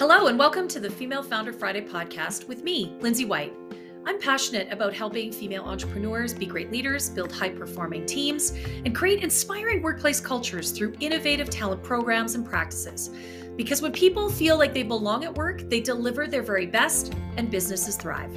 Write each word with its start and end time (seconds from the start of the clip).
Hello, 0.00 0.28
and 0.28 0.38
welcome 0.38 0.66
to 0.68 0.80
the 0.80 0.88
Female 0.88 1.22
Founder 1.22 1.52
Friday 1.52 1.82
podcast 1.82 2.48
with 2.48 2.64
me, 2.64 2.96
Lindsay 3.00 3.26
White. 3.26 3.52
I'm 4.06 4.18
passionate 4.18 4.72
about 4.72 4.94
helping 4.94 5.30
female 5.30 5.64
entrepreneurs 5.64 6.32
be 6.32 6.46
great 6.46 6.72
leaders, 6.72 7.10
build 7.10 7.30
high 7.30 7.50
performing 7.50 8.06
teams, 8.06 8.52
and 8.86 8.94
create 8.94 9.22
inspiring 9.22 9.82
workplace 9.82 10.18
cultures 10.18 10.70
through 10.70 10.94
innovative 11.00 11.50
talent 11.50 11.82
programs 11.82 12.34
and 12.34 12.46
practices. 12.46 13.10
Because 13.56 13.82
when 13.82 13.92
people 13.92 14.30
feel 14.30 14.56
like 14.56 14.72
they 14.72 14.84
belong 14.84 15.24
at 15.24 15.34
work, 15.34 15.68
they 15.68 15.82
deliver 15.82 16.26
their 16.26 16.40
very 16.42 16.64
best 16.64 17.12
and 17.36 17.50
businesses 17.50 17.96
thrive. 17.96 18.34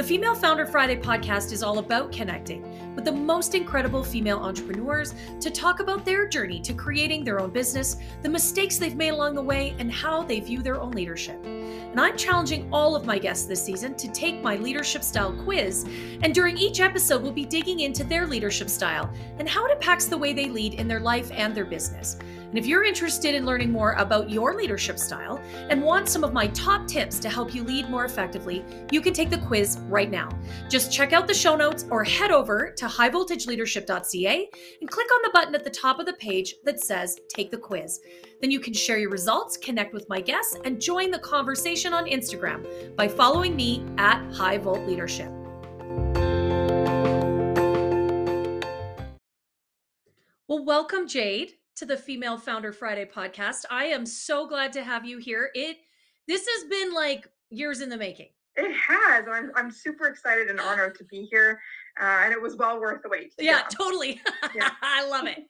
The 0.00 0.06
Female 0.06 0.34
Founder 0.34 0.64
Friday 0.64 0.96
podcast 0.96 1.52
is 1.52 1.62
all 1.62 1.76
about 1.76 2.10
connecting 2.10 2.94
with 2.94 3.04
the 3.04 3.12
most 3.12 3.54
incredible 3.54 4.02
female 4.02 4.38
entrepreneurs 4.38 5.14
to 5.40 5.50
talk 5.50 5.80
about 5.80 6.06
their 6.06 6.26
journey 6.26 6.58
to 6.60 6.72
creating 6.72 7.22
their 7.22 7.38
own 7.38 7.50
business, 7.50 7.98
the 8.22 8.28
mistakes 8.30 8.78
they've 8.78 8.96
made 8.96 9.10
along 9.10 9.34
the 9.34 9.42
way, 9.42 9.76
and 9.78 9.92
how 9.92 10.22
they 10.22 10.40
view 10.40 10.62
their 10.62 10.80
own 10.80 10.92
leadership. 10.92 11.44
And 11.70 12.00
I'm 12.00 12.16
challenging 12.16 12.68
all 12.72 12.94
of 12.96 13.06
my 13.06 13.18
guests 13.18 13.46
this 13.46 13.62
season 13.62 13.94
to 13.96 14.08
take 14.12 14.42
my 14.42 14.56
leadership 14.56 15.02
style 15.02 15.32
quiz. 15.44 15.84
And 16.22 16.34
during 16.34 16.56
each 16.56 16.80
episode, 16.80 17.22
we'll 17.22 17.32
be 17.32 17.44
digging 17.44 17.80
into 17.80 18.04
their 18.04 18.26
leadership 18.26 18.68
style 18.68 19.10
and 19.38 19.48
how 19.48 19.66
it 19.66 19.72
impacts 19.72 20.06
the 20.06 20.18
way 20.18 20.32
they 20.32 20.48
lead 20.48 20.74
in 20.74 20.88
their 20.88 21.00
life 21.00 21.30
and 21.32 21.54
their 21.54 21.64
business. 21.64 22.18
And 22.50 22.58
if 22.58 22.66
you're 22.66 22.82
interested 22.82 23.36
in 23.36 23.46
learning 23.46 23.70
more 23.70 23.92
about 23.92 24.28
your 24.28 24.56
leadership 24.56 24.98
style 24.98 25.40
and 25.54 25.80
want 25.80 26.08
some 26.08 26.24
of 26.24 26.32
my 26.32 26.48
top 26.48 26.88
tips 26.88 27.20
to 27.20 27.28
help 27.28 27.54
you 27.54 27.62
lead 27.62 27.88
more 27.88 28.04
effectively, 28.04 28.64
you 28.90 29.00
can 29.00 29.14
take 29.14 29.30
the 29.30 29.38
quiz 29.38 29.78
right 29.88 30.10
now. 30.10 30.28
Just 30.68 30.92
check 30.92 31.12
out 31.12 31.28
the 31.28 31.34
show 31.34 31.54
notes 31.54 31.86
or 31.90 32.02
head 32.02 32.32
over 32.32 32.72
to 32.76 32.86
highvoltageleadership.ca 32.86 34.50
and 34.80 34.90
click 34.90 35.06
on 35.12 35.20
the 35.22 35.30
button 35.32 35.54
at 35.54 35.62
the 35.62 35.70
top 35.70 36.00
of 36.00 36.06
the 36.06 36.12
page 36.14 36.56
that 36.64 36.82
says 36.82 37.20
Take 37.28 37.52
the 37.52 37.56
Quiz. 37.56 38.00
Then 38.40 38.50
you 38.50 38.58
can 38.58 38.72
share 38.72 38.98
your 38.98 39.10
results, 39.10 39.56
connect 39.56 39.92
with 39.92 40.08
my 40.08 40.20
guests, 40.20 40.56
and 40.64 40.80
join 40.80 41.12
the 41.12 41.18
conversation 41.20 41.59
on 41.60 42.06
Instagram 42.06 42.96
by 42.96 43.06
following 43.06 43.54
me 43.54 43.84
at 43.98 44.18
High 44.32 44.56
Volt 44.56 44.80
Leadership. 44.86 45.30
Well, 50.48 50.64
welcome, 50.64 51.06
Jade 51.06 51.52
to 51.76 51.84
the 51.84 51.98
Female 51.98 52.38
Founder 52.38 52.72
Friday 52.72 53.04
podcast. 53.04 53.66
I 53.70 53.84
am 53.84 54.06
so 54.06 54.48
glad 54.48 54.72
to 54.72 54.82
have 54.82 55.04
you 55.04 55.18
here. 55.18 55.50
It 55.54 55.76
this 56.26 56.46
has 56.46 56.68
been 56.70 56.94
like 56.94 57.28
years 57.50 57.82
in 57.82 57.90
the 57.90 57.98
making. 57.98 58.30
It 58.56 58.74
has. 58.74 59.26
I'm 59.30 59.52
I'm 59.54 59.70
super 59.70 60.06
excited 60.06 60.48
and 60.48 60.60
honored 60.60 60.96
to 60.96 61.04
be 61.04 61.28
here, 61.30 61.60
uh, 62.00 62.22
and 62.24 62.32
it 62.32 62.40
was 62.40 62.56
well 62.56 62.80
worth 62.80 63.02
the 63.02 63.10
wait. 63.10 63.34
Yeah, 63.38 63.52
yeah. 63.52 63.62
totally. 63.70 64.20
Yeah. 64.54 64.70
I 64.82 65.06
love 65.06 65.26
it. 65.26 65.44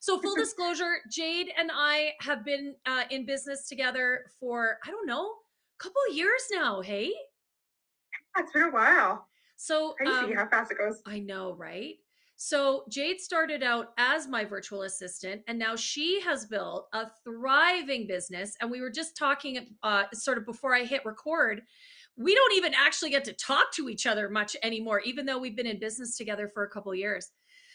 So, 0.00 0.20
full 0.20 0.36
disclosure, 0.36 0.98
Jade 1.10 1.48
and 1.58 1.70
I 1.72 2.12
have 2.20 2.44
been 2.44 2.74
uh, 2.84 3.04
in 3.10 3.24
business 3.24 3.68
together 3.68 4.26
for 4.38 4.78
I 4.86 4.90
don't 4.90 5.06
know, 5.06 5.32
couple 5.78 6.00
years 6.12 6.42
now. 6.52 6.80
Hey, 6.80 7.06
yeah, 7.06 8.42
it's 8.42 8.52
been 8.52 8.62
a 8.62 8.70
while. 8.70 9.26
So 9.56 9.94
crazy 9.98 10.12
um, 10.12 10.34
how 10.34 10.48
fast 10.48 10.70
it 10.70 10.78
goes. 10.78 11.00
I 11.06 11.18
know, 11.18 11.54
right? 11.54 11.94
So 12.36 12.84
Jade 12.90 13.20
started 13.20 13.62
out 13.62 13.94
as 13.96 14.28
my 14.28 14.44
virtual 14.44 14.82
assistant, 14.82 15.42
and 15.48 15.58
now 15.58 15.74
she 15.74 16.20
has 16.20 16.44
built 16.44 16.88
a 16.92 17.06
thriving 17.24 18.06
business. 18.06 18.54
And 18.60 18.70
we 18.70 18.82
were 18.82 18.90
just 18.90 19.16
talking, 19.16 19.74
uh, 19.82 20.04
sort 20.12 20.36
of 20.36 20.44
before 20.44 20.74
I 20.74 20.84
hit 20.84 21.06
record. 21.06 21.62
We 22.18 22.34
don't 22.34 22.54
even 22.54 22.74
actually 22.74 23.10
get 23.10 23.24
to 23.24 23.32
talk 23.32 23.72
to 23.72 23.88
each 23.88 24.06
other 24.06 24.28
much 24.28 24.56
anymore, 24.62 25.00
even 25.00 25.24
though 25.24 25.38
we've 25.38 25.56
been 25.56 25.66
in 25.66 25.78
business 25.78 26.16
together 26.16 26.50
for 26.52 26.64
a 26.64 26.70
couple 26.70 26.94
years. 26.94 27.30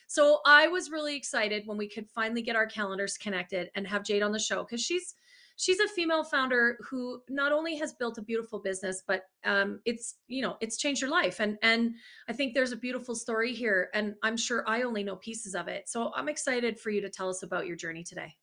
So 0.07 0.41
I 0.45 0.67
was 0.67 0.91
really 0.91 1.15
excited 1.15 1.63
when 1.65 1.77
we 1.77 1.87
could 1.87 2.07
finally 2.09 2.41
get 2.41 2.55
our 2.55 2.65
calendars 2.67 3.17
connected 3.17 3.69
and 3.75 3.87
have 3.87 4.03
Jade 4.03 4.23
on 4.23 4.31
the 4.31 4.39
show 4.39 4.63
because 4.63 4.81
she's 4.81 5.15
she's 5.55 5.79
a 5.79 5.87
female 5.87 6.23
founder 6.23 6.77
who 6.89 7.21
not 7.29 7.51
only 7.51 7.75
has 7.77 7.93
built 7.93 8.17
a 8.17 8.21
beautiful 8.21 8.59
business 8.59 9.03
but 9.07 9.23
um, 9.45 9.79
it's 9.85 10.15
you 10.27 10.41
know 10.41 10.57
it's 10.61 10.77
changed 10.77 11.01
her 11.01 11.07
life. 11.07 11.39
And 11.39 11.57
and 11.61 11.93
i 12.27 12.33
think 12.33 12.53
there's 12.53 12.71
a 12.71 12.77
beautiful 12.77 13.15
story 13.15 13.53
here 13.53 13.89
and 13.93 14.15
i'm 14.23 14.37
sure 14.37 14.63
i 14.67 14.83
only 14.83 15.03
know 15.03 15.15
pieces 15.15 15.55
of 15.55 15.67
it. 15.67 15.87
So 15.89 16.11
i'm 16.15 16.29
excited 16.29 16.79
for 16.79 16.89
you 16.89 17.01
to 17.01 17.09
tell 17.09 17.29
us 17.29 17.43
about 17.43 17.67
your 17.67 17.75
journey 17.75 18.03
today. 18.03 18.35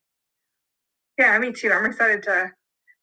Yeah 1.17 1.37
me 1.39 1.51
too. 1.51 1.71
I'm 1.71 1.85
excited 1.85 2.23
to 2.23 2.51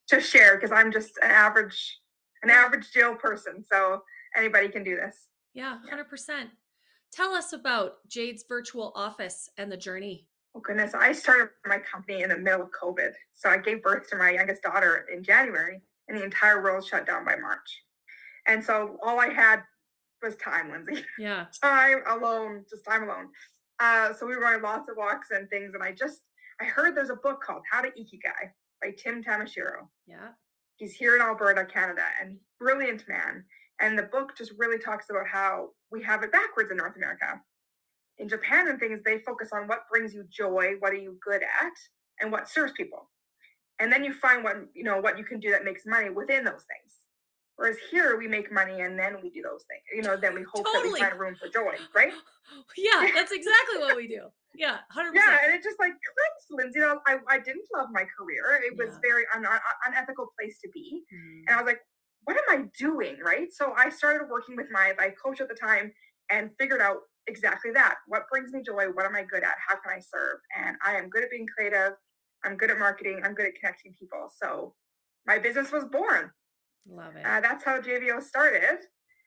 to 0.09 0.21
share 0.21 0.55
because 0.55 0.71
i'm 0.71 0.91
just 0.91 1.17
an 1.21 1.31
average 1.31 1.99
an 2.43 2.49
average 2.49 2.91
jail 2.91 3.15
person 3.15 3.63
so 3.71 4.01
anybody 4.35 4.69
can 4.69 4.83
do 4.83 4.95
this. 4.95 5.27
Yeah 5.53 5.77
100% 5.91 6.47
tell 7.11 7.33
us 7.33 7.53
about 7.53 7.93
jade's 8.09 8.43
virtual 8.47 8.91
office 8.95 9.49
and 9.57 9.71
the 9.71 9.77
journey 9.77 10.26
Oh 10.55 10.59
goodness, 10.59 10.93
I 10.95 11.11
started 11.11 11.49
my 11.65 11.79
company 11.79 12.23
in 12.23 12.29
the 12.29 12.37
middle 12.37 12.63
of 12.63 12.69
COVID. 12.71 13.11
So 13.35 13.49
I 13.49 13.57
gave 13.57 13.83
birth 13.83 14.09
to 14.09 14.15
my 14.17 14.31
youngest 14.31 14.63
daughter 14.63 15.05
in 15.13 15.23
January, 15.23 15.81
and 16.07 16.17
the 16.17 16.23
entire 16.23 16.63
world 16.63 16.85
shut 16.85 17.05
down 17.05 17.25
by 17.25 17.35
March. 17.35 17.83
And 18.47 18.63
so 18.63 18.97
all 19.03 19.19
I 19.19 19.29
had 19.29 19.61
was 20.23 20.35
time, 20.37 20.71
Lindsay. 20.71 21.05
Yeah. 21.19 21.45
time 21.61 22.01
alone, 22.07 22.65
just 22.69 22.85
time 22.85 23.03
alone. 23.03 23.27
Uh, 23.79 24.13
so 24.13 24.25
we 24.25 24.35
were 24.35 24.45
on 24.45 24.61
lots 24.63 24.89
of 24.89 24.97
walks 24.97 25.29
and 25.31 25.49
things, 25.49 25.73
and 25.75 25.83
I 25.83 25.91
just 25.91 26.21
I 26.59 26.65
heard 26.65 26.95
there's 26.95 27.11
a 27.11 27.15
book 27.15 27.41
called 27.43 27.61
How 27.71 27.81
to 27.81 27.89
Ikigai 27.89 28.49
by 28.81 28.91
Tim 28.97 29.23
Tamashiro. 29.23 29.87
Yeah. 30.07 30.29
He's 30.77 30.93
here 30.95 31.15
in 31.15 31.21
Alberta, 31.21 31.65
Canada, 31.65 32.03
and 32.19 32.37
brilliant 32.59 33.03
man. 33.07 33.43
And 33.79 33.97
the 33.97 34.03
book 34.03 34.35
just 34.35 34.53
really 34.57 34.79
talks 34.79 35.09
about 35.11 35.27
how 35.27 35.69
we 35.91 36.01
have 36.03 36.23
it 36.23 36.31
backwards 36.31 36.71
in 36.71 36.77
North 36.77 36.95
America 36.95 37.39
in 38.19 38.27
Japan 38.27 38.67
and 38.67 38.79
things, 38.79 38.99
they 39.05 39.19
focus 39.19 39.49
on 39.53 39.67
what 39.67 39.87
brings 39.89 40.13
you 40.13 40.25
joy, 40.29 40.73
what 40.79 40.91
are 40.91 40.97
you 40.97 41.17
good 41.23 41.41
at, 41.43 41.73
and 42.19 42.31
what 42.31 42.49
serves 42.49 42.73
people. 42.73 43.09
And 43.79 43.91
then 43.91 44.03
you 44.03 44.13
find 44.13 44.43
what 44.43 44.57
you 44.73 44.83
know 44.83 44.99
what 44.99 45.17
you 45.17 45.23
can 45.23 45.39
do 45.39 45.51
that 45.51 45.63
makes 45.63 45.85
money 45.85 46.09
within 46.09 46.43
those 46.43 46.65
things. 46.65 46.97
Whereas 47.57 47.77
here 47.89 48.17
we 48.17 48.27
make 48.27 48.51
money 48.51 48.81
and 48.81 48.97
then 48.97 49.17
we 49.21 49.31
do 49.31 49.41
those 49.41 49.65
things. 49.65 49.81
You 49.93 50.03
know, 50.03 50.15
then 50.15 50.35
we 50.35 50.43
hope 50.43 50.65
totally. 50.65 50.89
that 50.89 50.93
we 50.93 50.99
find 50.99 51.19
room 51.19 51.35
for 51.35 51.49
joy, 51.49 51.73
right? 51.93 52.13
Yeah, 52.77 53.09
that's 53.13 53.33
exactly 53.33 53.79
what 53.79 53.97
we 53.97 54.07
do. 54.07 54.21
Yeah, 54.55 54.77
hundred 54.89 55.13
percent. 55.13 55.31
Yeah, 55.33 55.45
and 55.45 55.53
it 55.53 55.61
just 55.61 55.77
like 55.79 55.91
clicks, 55.91 56.45
Lindsay. 56.49 56.79
You 56.79 56.85
know, 56.85 56.99
I, 57.05 57.17
I 57.27 57.39
didn't 57.39 57.65
love 57.75 57.89
my 57.91 58.05
career. 58.17 58.61
It 58.63 58.77
was 58.77 58.93
yeah. 58.93 58.99
very 59.01 59.25
un, 59.35 59.45
un, 59.45 59.59
unethical 59.85 60.31
place 60.39 60.57
to 60.63 60.69
be, 60.73 61.03
mm. 61.13 61.41
and 61.45 61.49
I 61.49 61.61
was 61.61 61.67
like, 61.67 61.81
what 62.23 62.37
am 62.37 62.43
I 62.49 62.65
doing, 62.79 63.17
right? 63.21 63.51
So 63.51 63.73
I 63.77 63.89
started 63.89 64.29
working 64.31 64.55
with 64.55 64.67
my 64.71 64.93
my 64.97 65.09
coach 65.21 65.41
at 65.41 65.49
the 65.49 65.55
time 65.55 65.91
and 66.29 66.49
figured 66.57 66.79
out 66.79 66.99
exactly 67.27 67.71
that. 67.71 67.95
What 68.07 68.29
brings 68.29 68.51
me 68.51 68.61
joy? 68.65 68.85
What 68.93 69.05
am 69.05 69.15
I 69.15 69.23
good 69.23 69.43
at? 69.43 69.55
How 69.65 69.75
can 69.75 69.91
I 69.95 69.99
serve? 69.99 70.39
And 70.57 70.75
I 70.85 70.95
am 70.95 71.09
good 71.09 71.23
at 71.23 71.31
being 71.31 71.47
creative. 71.47 71.93
I'm 72.43 72.57
good 72.57 72.71
at 72.71 72.79
marketing. 72.79 73.21
I'm 73.23 73.33
good 73.33 73.47
at 73.47 73.55
connecting 73.59 73.93
people. 73.99 74.31
So 74.41 74.73
my 75.25 75.37
business 75.37 75.71
was 75.71 75.85
born. 75.85 76.31
Love 76.89 77.15
it. 77.15 77.25
Uh, 77.25 77.41
that's 77.41 77.63
how 77.63 77.79
JVO 77.81 78.23
started. 78.23 78.79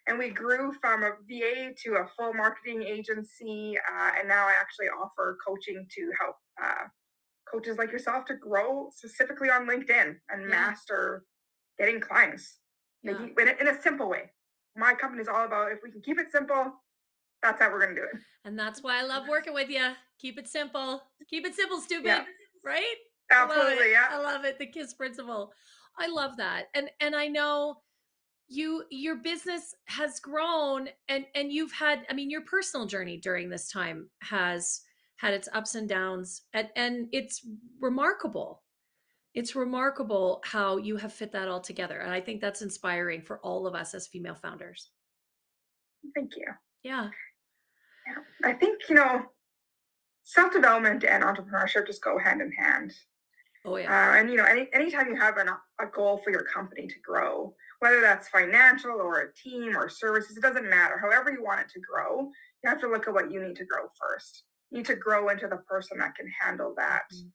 And 0.06 0.18
we 0.18 0.30
grew 0.30 0.72
from 0.80 1.02
a 1.02 1.12
VA 1.28 1.72
to 1.84 1.96
a 1.96 2.06
full 2.16 2.32
marketing 2.32 2.82
agency. 2.82 3.76
Uh, 3.78 4.10
and 4.18 4.28
now 4.28 4.46
I 4.46 4.54
actually 4.58 4.86
offer 4.86 5.36
coaching 5.46 5.86
to 5.94 6.12
help 6.18 6.36
uh, 6.62 6.86
coaches 7.50 7.76
like 7.78 7.92
yourself 7.92 8.24
to 8.26 8.34
grow 8.34 8.88
specifically 8.94 9.50
on 9.50 9.66
LinkedIn 9.66 10.16
and 10.30 10.42
yeah. 10.42 10.48
master 10.48 11.24
getting 11.78 12.00
clients 12.00 12.58
yeah. 13.02 13.12
in, 13.12 13.48
a, 13.48 13.52
in 13.60 13.68
a 13.68 13.82
simple 13.82 14.08
way. 14.08 14.30
My 14.76 14.94
company 14.94 15.22
is 15.22 15.28
all 15.28 15.44
about 15.44 15.72
if 15.72 15.78
we 15.82 15.90
can 15.90 16.00
keep 16.00 16.18
it 16.18 16.30
simple, 16.32 16.72
that's 17.42 17.60
how 17.60 17.70
we're 17.70 17.80
gonna 17.80 17.94
do 17.94 18.02
it. 18.02 18.20
And 18.44 18.58
that's 18.58 18.82
why 18.82 18.98
I 18.98 19.02
love 19.02 19.28
working 19.28 19.54
with 19.54 19.68
you. 19.68 19.90
Keep 20.18 20.38
it 20.38 20.48
simple. 20.48 21.02
Keep 21.28 21.46
it 21.46 21.54
simple, 21.54 21.80
stupid. 21.80 22.06
Yeah. 22.06 22.24
Right? 22.64 22.96
Absolutely, 23.30 23.86
I 23.86 23.90
yeah. 23.92 24.06
I 24.10 24.18
love 24.18 24.44
it. 24.44 24.58
The 24.58 24.66
KISS 24.66 24.94
principle. 24.94 25.52
I 25.98 26.08
love 26.08 26.36
that. 26.36 26.66
And 26.74 26.90
and 27.00 27.14
I 27.14 27.28
know 27.28 27.76
you 28.48 28.84
your 28.90 29.16
business 29.16 29.74
has 29.86 30.18
grown 30.18 30.88
and 31.08 31.24
and 31.34 31.52
you've 31.52 31.72
had 31.72 32.04
I 32.10 32.14
mean 32.14 32.30
your 32.30 32.42
personal 32.42 32.86
journey 32.86 33.16
during 33.16 33.48
this 33.48 33.70
time 33.70 34.10
has 34.22 34.80
had 35.16 35.34
its 35.34 35.48
ups 35.52 35.74
and 35.76 35.88
downs 35.88 36.42
and 36.52 36.68
and 36.76 37.08
it's 37.12 37.46
remarkable. 37.80 38.62
It's 39.34 39.54
remarkable 39.54 40.42
how 40.44 40.78
you 40.78 40.96
have 40.96 41.12
fit 41.12 41.30
that 41.32 41.48
all 41.48 41.60
together. 41.60 42.00
And 42.00 42.12
I 42.12 42.20
think 42.20 42.40
that's 42.40 42.62
inspiring 42.62 43.22
for 43.22 43.38
all 43.40 43.66
of 43.66 43.76
us 43.76 43.94
as 43.94 44.08
female 44.08 44.34
founders. 44.34 44.90
Thank 46.16 46.32
you. 46.36 46.46
Yeah. 46.82 47.10
I 48.44 48.52
think, 48.52 48.82
you 48.88 48.94
know, 48.94 49.22
self 50.24 50.52
development 50.52 51.04
and 51.04 51.24
entrepreneurship 51.24 51.86
just 51.86 52.02
go 52.02 52.18
hand 52.18 52.40
in 52.40 52.52
hand. 52.52 52.92
Oh, 53.64 53.76
yeah. 53.76 53.90
Uh, 53.90 54.16
and, 54.16 54.30
you 54.30 54.36
know, 54.36 54.44
any, 54.44 54.68
anytime 54.72 55.08
you 55.08 55.16
have 55.16 55.36
an, 55.36 55.48
a 55.48 55.86
goal 55.94 56.20
for 56.24 56.30
your 56.30 56.44
company 56.44 56.86
to 56.86 56.94
grow, 57.04 57.54
whether 57.80 58.00
that's 58.00 58.28
financial 58.28 58.92
or 58.92 59.20
a 59.20 59.34
team 59.34 59.76
or 59.76 59.88
services, 59.88 60.36
it 60.36 60.42
doesn't 60.42 60.68
matter. 60.68 60.98
However, 60.98 61.30
you 61.30 61.42
want 61.42 61.60
it 61.60 61.68
to 61.74 61.80
grow, 61.80 62.30
you 62.62 62.70
have 62.70 62.80
to 62.80 62.88
look 62.88 63.06
at 63.06 63.14
what 63.14 63.30
you 63.30 63.42
need 63.42 63.56
to 63.56 63.66
grow 63.66 63.82
first. 64.00 64.44
You 64.70 64.78
need 64.78 64.86
to 64.86 64.96
grow 64.96 65.28
into 65.28 65.46
the 65.46 65.58
person 65.68 65.98
that 65.98 66.14
can 66.14 66.30
handle 66.40 66.74
that. 66.78 67.02
Mm-hmm. 67.12 67.28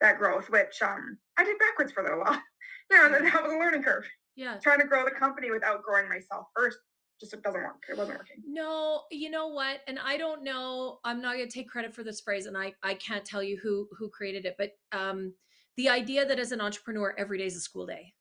That 0.00 0.18
growth, 0.18 0.50
which 0.50 0.82
um, 0.82 1.16
I 1.38 1.44
did 1.44 1.58
backwards 1.58 1.92
for 1.92 2.00
a 2.00 2.04
little 2.04 2.20
while. 2.20 2.40
you 2.90 2.96
know, 2.96 3.06
and 3.06 3.14
then 3.14 3.24
that 3.24 3.42
was 3.42 3.52
a 3.52 3.56
learning 3.56 3.82
curve. 3.82 4.04
Yeah. 4.36 4.56
Trying 4.62 4.80
to 4.80 4.86
grow 4.86 5.04
the 5.04 5.10
company 5.10 5.50
without 5.50 5.82
growing 5.82 6.08
myself 6.08 6.46
first 6.54 6.78
just 7.20 7.32
it 7.34 7.42
doesn't 7.42 7.62
work. 7.62 7.82
It 7.88 7.96
wasn't 7.96 8.18
working. 8.18 8.36
No, 8.46 9.02
you 9.10 9.30
know 9.30 9.48
what? 9.48 9.80
And 9.88 9.98
I 9.98 10.16
don't 10.16 10.44
know. 10.44 10.98
I'm 11.04 11.20
not 11.22 11.36
going 11.36 11.48
to 11.48 11.52
take 11.54 11.68
credit 11.68 11.94
for 11.94 12.02
this 12.02 12.20
phrase, 12.20 12.46
and 12.46 12.56
I 12.56 12.74
I 12.82 12.94
can't 12.94 13.24
tell 13.24 13.42
you 13.42 13.58
who 13.62 13.88
who 13.98 14.08
created 14.10 14.44
it, 14.46 14.56
but 14.58 14.72
um, 14.92 15.34
the 15.76 15.88
idea 15.88 16.26
that 16.26 16.38
as 16.38 16.52
an 16.52 16.60
entrepreneur, 16.60 17.14
every 17.18 17.38
day 17.38 17.46
is 17.46 17.56
a 17.56 17.60
school 17.60 17.86
day. 17.86 18.14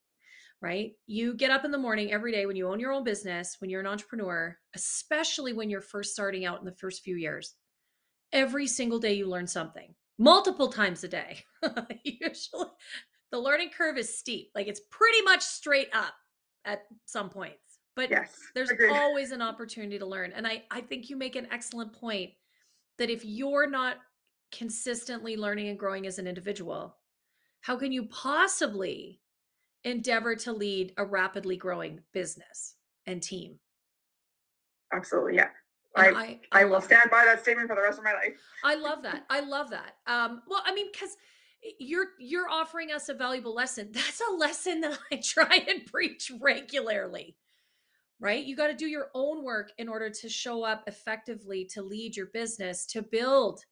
right? 0.61 0.93
You 1.07 1.33
get 1.35 1.51
up 1.51 1.65
in 1.65 1.71
the 1.71 1.77
morning 1.77 2.11
every 2.11 2.31
day 2.31 2.45
when 2.45 2.55
you 2.55 2.67
own 2.69 2.79
your 2.79 2.91
own 2.93 3.03
business, 3.03 3.57
when 3.59 3.69
you're 3.69 3.81
an 3.81 3.87
entrepreneur, 3.87 4.57
especially 4.75 5.53
when 5.53 5.69
you're 5.69 5.81
first 5.81 6.13
starting 6.13 6.45
out 6.45 6.59
in 6.59 6.65
the 6.65 6.71
first 6.71 7.03
few 7.03 7.15
years. 7.17 7.55
Every 8.33 8.67
single 8.67 8.99
day 8.99 9.13
you 9.13 9.27
learn 9.27 9.47
something, 9.47 9.93
multiple 10.17 10.67
times 10.69 11.03
a 11.03 11.07
day. 11.07 11.43
Usually 12.03 12.67
the 13.31 13.39
learning 13.39 13.69
curve 13.77 13.97
is 13.97 14.17
steep. 14.17 14.51
Like 14.55 14.67
it's 14.67 14.81
pretty 14.91 15.21
much 15.21 15.41
straight 15.41 15.89
up 15.93 16.13
at 16.65 16.83
some 17.05 17.29
points. 17.29 17.59
But 17.95 18.09
Yes, 18.11 18.35
there's 18.53 18.69
agreed. 18.69 18.91
always 18.93 19.31
an 19.31 19.41
opportunity 19.41 19.97
to 19.99 20.05
learn. 20.05 20.31
And 20.33 20.45
I 20.45 20.63
I 20.71 20.81
think 20.81 21.09
you 21.09 21.15
make 21.15 21.35
an 21.35 21.47
excellent 21.51 21.93
point 21.93 22.31
that 22.97 23.09
if 23.09 23.23
you're 23.25 23.69
not 23.69 23.97
consistently 24.51 25.35
learning 25.37 25.69
and 25.69 25.79
growing 25.79 26.05
as 26.07 26.19
an 26.19 26.27
individual, 26.27 26.97
how 27.61 27.77
can 27.77 27.91
you 27.91 28.05
possibly 28.07 29.21
endeavor 29.83 30.35
to 30.35 30.51
lead 30.53 30.93
a 30.97 31.05
rapidly 31.05 31.57
growing 31.57 32.01
business 32.13 32.75
and 33.05 33.21
team? 33.21 33.59
Absolutely, 34.93 35.35
yeah. 35.35 35.49
And 35.97 36.07
I 36.17 36.39
I 36.51 36.61
I 36.61 36.65
will 36.65 36.73
love 36.73 36.87
that. 36.89 36.99
stand 36.99 37.11
by 37.11 37.23
that 37.25 37.41
statement 37.43 37.69
for 37.69 37.75
the 37.75 37.81
rest 37.81 37.97
of 37.97 38.03
my 38.03 38.13
life. 38.13 38.33
I 38.63 38.75
love 38.75 39.03
that. 39.03 39.25
I 39.29 39.39
love 39.41 39.69
that. 39.71 39.95
Um, 40.07 40.41
well, 40.47 40.61
I 40.65 40.73
mean, 40.73 40.87
because 40.91 41.15
you're 41.79 42.07
you're 42.19 42.49
offering 42.49 42.91
us 42.91 43.09
a 43.09 43.13
valuable 43.13 43.53
lesson. 43.55 43.89
That's 43.93 44.21
a 44.29 44.33
lesson 44.33 44.81
that 44.81 44.97
I 45.11 45.21
try 45.23 45.63
and 45.67 45.85
preach 45.85 46.31
regularly. 46.39 47.37
Right? 48.19 48.45
You 48.45 48.55
got 48.55 48.67
to 48.67 48.73
do 48.75 48.87
your 48.87 49.11
own 49.13 49.43
work 49.43 49.71
in 49.77 49.89
order 49.89 50.09
to 50.09 50.29
show 50.29 50.63
up 50.63 50.83
effectively 50.87 51.65
to 51.65 51.81
lead 51.81 52.15
your 52.15 52.27
business, 52.27 52.85
to 52.87 53.01
build 53.01 53.65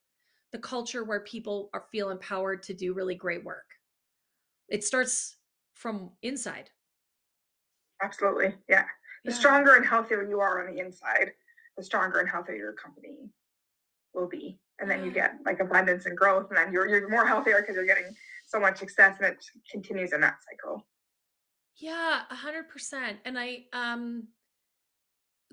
the 0.52 0.60
culture 0.60 1.04
where 1.04 1.22
people 1.22 1.70
are 1.74 1.88
feel 1.92 2.10
empowered 2.12 2.62
to 2.64 2.74
do 2.74 2.94
really 2.94 3.16
great 3.16 3.44
work. 3.44 3.66
It 4.70 4.84
starts 4.84 5.38
from 5.74 6.12
inside. 6.22 6.72
Absolutely, 8.02 8.56
yeah. 8.68 8.88
The 9.26 9.32
Yeah. 9.32 9.38
stronger 9.38 9.76
and 9.76 9.86
healthier 9.86 10.24
you 10.28 10.40
are 10.40 10.68
on 10.68 10.74
the 10.76 10.82
inside, 10.82 11.34
the 11.78 11.84
stronger 11.84 12.20
and 12.20 12.30
healthier 12.30 12.56
your 12.56 12.74
company 12.74 13.32
will 14.14 14.28
be. 14.28 14.60
And 14.80 14.90
then 14.92 15.04
you 15.06 15.12
get 15.12 15.36
like 15.46 15.60
abundance 15.60 16.06
and 16.06 16.18
growth, 16.18 16.50
and 16.50 16.58
then 16.58 16.74
you're 16.74 16.88
you're 16.88 17.10
more 17.10 17.26
healthier 17.28 17.62
because 17.62 17.76
you're 17.76 17.86
getting 17.86 18.16
so 18.46 18.60
much 18.60 18.78
success, 18.80 19.18
and 19.20 19.28
it 19.34 19.46
continues 19.72 20.14
in 20.14 20.22
that 20.22 20.38
cycle. 20.44 20.88
Yeah, 21.78 22.22
a 22.30 22.36
hundred 22.36 22.70
percent. 22.70 23.18
And 23.26 23.38
I 23.38 23.66
um 23.74 24.28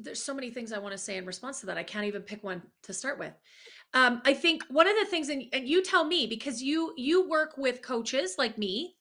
there's 0.03 0.23
so 0.23 0.35
many 0.35 0.51
things 0.51 0.73
I 0.73 0.79
want 0.79 0.93
to 0.93 0.99
say 0.99 1.19
in 1.19 1.27
response 1.27 1.61
to 1.61 1.67
that. 1.67 1.77
I 1.77 1.83
can't 1.83 2.07
even 2.07 2.23
pick 2.23 2.43
one 2.43 2.63
to 2.85 2.93
start 2.95 3.19
with. 3.19 3.35
Um, 3.93 4.23
I 4.25 4.33
think 4.33 4.63
one 4.71 4.89
of 4.89 4.97
the 4.99 5.05
things, 5.05 5.29
and, 5.29 5.45
and 5.53 5.69
you 5.69 5.83
tell 5.83 6.05
me 6.05 6.27
because 6.27 6.63
you 6.63 6.95
you 6.97 7.29
work 7.29 7.59
with 7.59 7.83
coaches 7.83 8.37
like 8.39 8.57
me, 8.57 8.97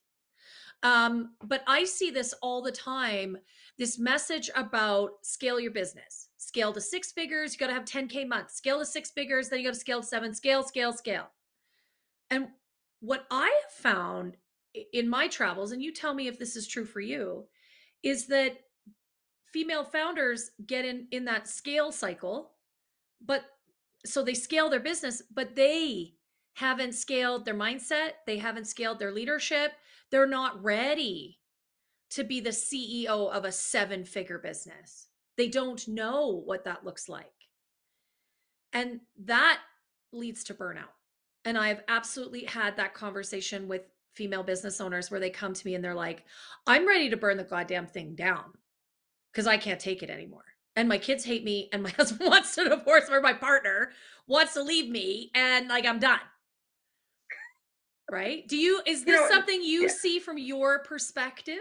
um, 0.84 1.32
but 1.44 1.64
I 1.68 1.84
see 1.84 2.12
this 2.12 2.34
all 2.42 2.62
the 2.62 2.72
time. 2.72 3.38
This 3.78 3.98
message 3.98 4.50
about 4.56 5.12
scale 5.22 5.60
your 5.60 5.72
business, 5.72 6.30
scale 6.38 6.74
to 6.74 6.82
six 6.82 7.12
figures. 7.12 7.54
You 7.54 7.60
got 7.60 7.68
to 7.68 7.74
have 7.74 7.86
10k 7.86 8.28
months. 8.28 8.56
Scale 8.56 8.80
to 8.80 8.86
six 8.86 9.12
figures, 9.12 9.48
then 9.50 9.60
you 9.60 9.66
got 9.66 9.74
to 9.74 9.80
scale 9.80 10.02
to 10.02 10.08
seven. 10.08 10.34
Scale, 10.34 10.64
scale, 10.64 10.92
scale. 10.92 11.30
And 12.30 12.48
what 13.00 13.26
I 13.32 13.46
have 13.46 13.72
found 13.72 14.36
in 14.94 15.10
my 15.10 15.28
travels, 15.28 15.72
and 15.72 15.82
you 15.82 15.94
tell 15.94 16.14
me 16.14 16.28
if 16.28 16.40
this 16.40 16.56
is 16.56 16.68
true 16.68 16.86
for 16.86 17.00
you, 17.00 17.46
is 18.04 18.28
that 18.28 18.60
female 19.52 19.84
founders 19.84 20.52
get 20.66 20.86
in 20.86 21.08
in 21.12 21.26
that 21.26 21.48
scale 21.48 21.92
cycle 21.92 22.52
but 23.26 23.44
so 24.06 24.24
they 24.24 24.36
scale 24.36 24.70
their 24.70 24.80
business 24.80 25.24
but 25.34 25.56
they 25.56 26.14
haven't 26.54 26.94
scaled 26.94 27.46
their 27.46 27.56
mindset 27.56 28.12
they 28.28 28.38
haven't 28.38 28.68
scaled 28.68 29.00
their 29.00 29.12
leadership 29.12 29.72
they're 30.12 30.28
not 30.28 30.62
ready 30.64 31.40
to 32.10 32.24
be 32.24 32.40
the 32.40 32.50
ceo 32.50 33.32
of 33.32 33.46
a 33.46 33.52
seven 33.52 34.04
figure 34.04 34.40
business. 34.40 35.08
They 35.38 35.48
don't 35.48 35.88
know 35.88 36.42
what 36.46 36.66
that 36.66 36.84
looks 36.84 37.08
like. 37.08 37.26
And 38.74 39.00
that 39.26 39.60
leads 40.12 40.44
to 40.46 40.54
burnout. 40.54 40.96
And 41.46 41.58
i've 41.58 41.82
absolutely 41.88 42.46
had 42.46 42.78
that 42.78 42.94
conversation 42.94 43.68
with 43.68 43.84
female 44.14 44.44
business 44.44 44.82
owners 44.82 45.10
where 45.10 45.20
they 45.20 45.30
come 45.30 45.54
to 45.54 45.66
me 45.66 45.76
and 45.76 45.84
they're 45.84 45.94
like 45.94 46.26
i'm 46.68 46.88
ready 46.88 47.10
to 47.10 47.18
burn 47.18 47.38
the 47.38 47.44
goddamn 47.44 47.88
thing 47.88 48.16
down 48.16 48.52
because 49.32 49.48
I 49.48 49.58
can't 49.58 49.80
take 49.80 50.04
it 50.04 50.10
anymore. 50.10 50.46
And 50.76 50.88
my 50.88 50.98
kids 50.98 51.26
hate 51.26 51.44
me, 51.44 51.70
and 51.74 51.84
my 51.84 51.90
husband 51.98 52.30
wants 52.30 52.56
to 52.56 52.68
divorce, 52.70 53.10
or 53.10 53.22
my 53.22 53.34
partner 53.34 53.92
wants 54.28 54.54
to 54.54 54.64
leave 54.64 54.90
me, 54.90 55.32
and 55.36 55.68
like 55.68 55.86
I'm 55.86 56.00
done. 56.00 56.20
Right? 58.12 58.48
Do 58.48 58.58
you, 58.58 58.82
is 58.88 59.02
You 59.02 59.06
this 59.06 59.22
know, 59.22 59.30
something 59.30 59.62
you 59.62 59.84
yeah. 59.84 59.88
see 59.90 60.20
from 60.20 60.38
your 60.38 60.80
perspective? 60.80 61.58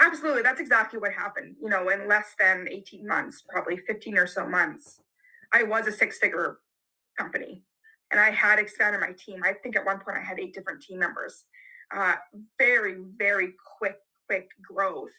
Absolutely, 0.00 0.42
that's 0.42 0.60
exactly 0.60 0.98
what 0.98 1.12
happened. 1.12 1.56
You 1.60 1.68
know, 1.68 1.90
in 1.90 2.08
less 2.08 2.34
than 2.38 2.66
18 2.70 3.06
months, 3.06 3.44
probably 3.46 3.76
15 3.76 4.16
or 4.16 4.26
so 4.26 4.46
months, 4.46 5.00
I 5.52 5.62
was 5.62 5.86
a 5.86 5.92
six-figure 5.92 6.58
company, 7.18 7.62
and 8.10 8.20
I 8.20 8.30
had 8.30 8.58
expanded 8.58 9.00
my 9.00 9.12
team. 9.12 9.42
I 9.44 9.52
think 9.52 9.76
at 9.76 9.84
one 9.84 9.98
point 10.00 10.18
I 10.18 10.22
had 10.22 10.38
eight 10.40 10.54
different 10.54 10.82
team 10.82 10.98
members. 10.98 11.44
Uh, 11.94 12.14
very, 12.58 12.96
very 13.16 13.54
quick, 13.78 13.96
quick 14.28 14.48
growth. 14.62 15.10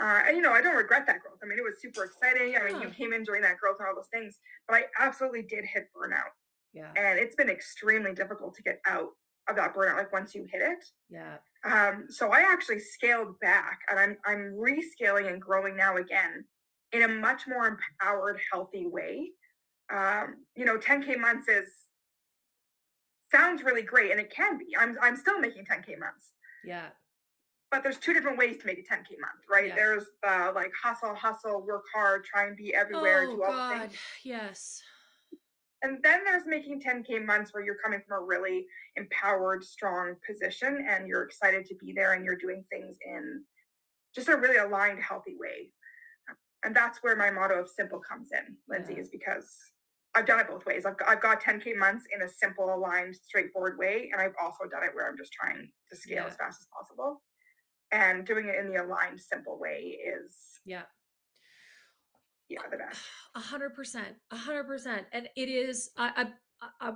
Uh, 0.00 0.22
and 0.26 0.36
you 0.36 0.42
know, 0.42 0.52
I 0.52 0.62
don't 0.62 0.76
regret 0.76 1.06
that 1.06 1.20
growth. 1.20 1.38
I 1.42 1.46
mean, 1.46 1.58
it 1.58 1.62
was 1.64 1.80
super 1.82 2.04
exciting. 2.04 2.56
I 2.56 2.64
mean, 2.72 2.80
you 2.80 2.88
came 2.88 3.12
in 3.12 3.22
during 3.22 3.42
that 3.42 3.58
growth 3.58 3.76
and 3.80 3.88
all 3.88 3.94
those 3.94 4.08
things, 4.12 4.38
but 4.66 4.74
I 4.76 4.84
absolutely 4.98 5.42
did 5.42 5.64
hit 5.64 5.88
burnout, 5.94 6.30
Yeah. 6.72 6.90
and 6.96 7.18
it's 7.18 7.34
been 7.34 7.50
extremely 7.50 8.14
difficult 8.14 8.54
to 8.54 8.62
get 8.62 8.80
out 8.86 9.10
of 9.48 9.56
that 9.56 9.74
burnout. 9.74 9.96
Like 9.96 10.12
once 10.12 10.34
you 10.34 10.46
hit 10.50 10.62
it, 10.62 10.84
Yeah. 11.10 11.36
um, 11.64 12.06
so 12.08 12.30
I 12.30 12.40
actually 12.40 12.78
scaled 12.80 13.38
back, 13.40 13.80
and 13.90 13.98
I'm 13.98 14.16
I'm 14.24 14.54
rescaling 14.56 15.28
and 15.30 15.40
growing 15.40 15.76
now 15.76 15.96
again 15.98 16.44
in 16.92 17.02
a 17.02 17.08
much 17.08 17.46
more 17.46 17.66
empowered, 17.66 18.40
healthy 18.50 18.86
way. 18.86 19.32
Um, 19.92 20.46
you 20.54 20.64
know, 20.64 20.78
10k 20.78 21.18
months 21.18 21.46
is 21.48 21.68
sounds 23.32 23.62
really 23.62 23.82
great, 23.82 24.10
and 24.10 24.20
it 24.20 24.30
can 24.34 24.58
be. 24.58 24.76
I'm 24.78 24.96
I'm 25.00 25.16
still 25.16 25.38
making 25.38 25.64
10k 25.64 25.98
months, 25.98 26.32
Yeah. 26.64 26.88
but 27.70 27.82
there's 27.82 27.98
two 27.98 28.12
different 28.12 28.38
ways 28.38 28.58
to 28.58 28.66
make 28.66 28.78
a 28.78 28.82
10k 28.82 29.18
month, 29.20 29.42
right? 29.48 29.68
Yeah. 29.68 29.74
There's 29.74 30.04
the 30.22 30.52
like 30.54 30.72
hustle, 30.82 31.14
hustle, 31.14 31.64
work 31.66 31.84
hard, 31.94 32.24
try 32.24 32.46
and 32.46 32.56
be 32.56 32.74
everywhere, 32.74 33.26
Oh, 33.28 33.36
do 33.36 33.42
all 33.44 33.52
the 33.68 33.78
things. 33.78 33.94
Yes. 34.24 34.82
And 35.82 35.98
then 36.02 36.24
there's 36.26 36.42
making 36.44 36.82
10K 36.82 37.24
months 37.24 37.54
where 37.54 37.64
you're 37.64 37.78
coming 37.82 38.02
from 38.06 38.22
a 38.22 38.26
really 38.26 38.66
empowered, 38.96 39.64
strong 39.64 40.14
position 40.26 40.86
and 40.86 41.08
you're 41.08 41.22
excited 41.22 41.64
to 41.64 41.74
be 41.76 41.94
there 41.94 42.12
and 42.12 42.22
you're 42.22 42.36
doing 42.36 42.62
things 42.70 42.98
in 43.02 43.42
just 44.14 44.28
a 44.28 44.36
really 44.36 44.58
aligned, 44.58 45.00
healthy 45.02 45.36
way. 45.40 45.72
And 46.64 46.76
that's 46.76 47.02
where 47.02 47.16
my 47.16 47.30
motto 47.30 47.58
of 47.60 47.66
simple 47.70 47.98
comes 47.98 48.28
in, 48.30 48.58
Lindsay, 48.68 48.92
Yeah. 48.96 49.00
is 49.00 49.08
because 49.08 49.56
I've 50.14 50.26
done 50.26 50.40
it 50.40 50.48
both 50.48 50.66
ways. 50.66 50.84
I've, 50.86 50.96
I've 51.06 51.20
got 51.22 51.40
10K 51.42 51.76
months 51.76 52.04
in 52.14 52.22
a 52.22 52.28
simple, 52.28 52.74
aligned, 52.74 53.14
straightforward 53.14 53.78
way. 53.78 54.10
And 54.12 54.20
I've 54.20 54.34
also 54.42 54.64
done 54.68 54.82
it 54.82 54.90
where 54.94 55.08
I'm 55.08 55.16
just 55.16 55.32
trying 55.32 55.70
to 55.88 55.96
scale 55.96 56.16
Yeah. 56.24 56.26
as 56.26 56.36
fast 56.36 56.60
as 56.60 56.66
possible. 56.76 57.22
And 57.92 58.26
doing 58.26 58.48
it 58.48 58.56
in 58.56 58.68
the 58.72 58.82
aligned, 58.82 59.20
simple 59.20 59.58
way 59.58 59.98
is, 60.04 60.36
Yeah. 60.64 60.82
yeah, 62.48 62.60
the 62.70 62.76
best. 62.76 63.00
A 63.36 63.40
hundred 63.40 63.74
percent, 63.74 64.16
a 64.32 64.36
hundred 64.36 64.64
percent, 64.64 65.06
and 65.12 65.28
it 65.36 65.48
is. 65.48 65.90
I, 65.96 66.32
I, 66.60 66.88
I, 66.88 66.92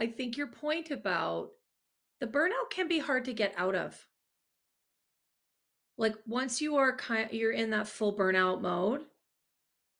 I 0.00 0.06
think 0.08 0.36
your 0.36 0.48
point 0.48 0.90
about 0.90 1.50
the 2.20 2.26
burnout 2.26 2.70
can 2.70 2.88
be 2.88 2.98
hard 2.98 3.24
to 3.26 3.32
get 3.32 3.54
out 3.56 3.74
of. 3.76 4.06
Like 5.96 6.14
once 6.26 6.60
you 6.60 6.76
are 6.76 6.96
kind, 6.96 7.28
you're 7.32 7.52
in 7.52 7.70
that 7.70 7.86
full 7.88 8.16
burnout 8.16 8.60
mode. 8.60 9.02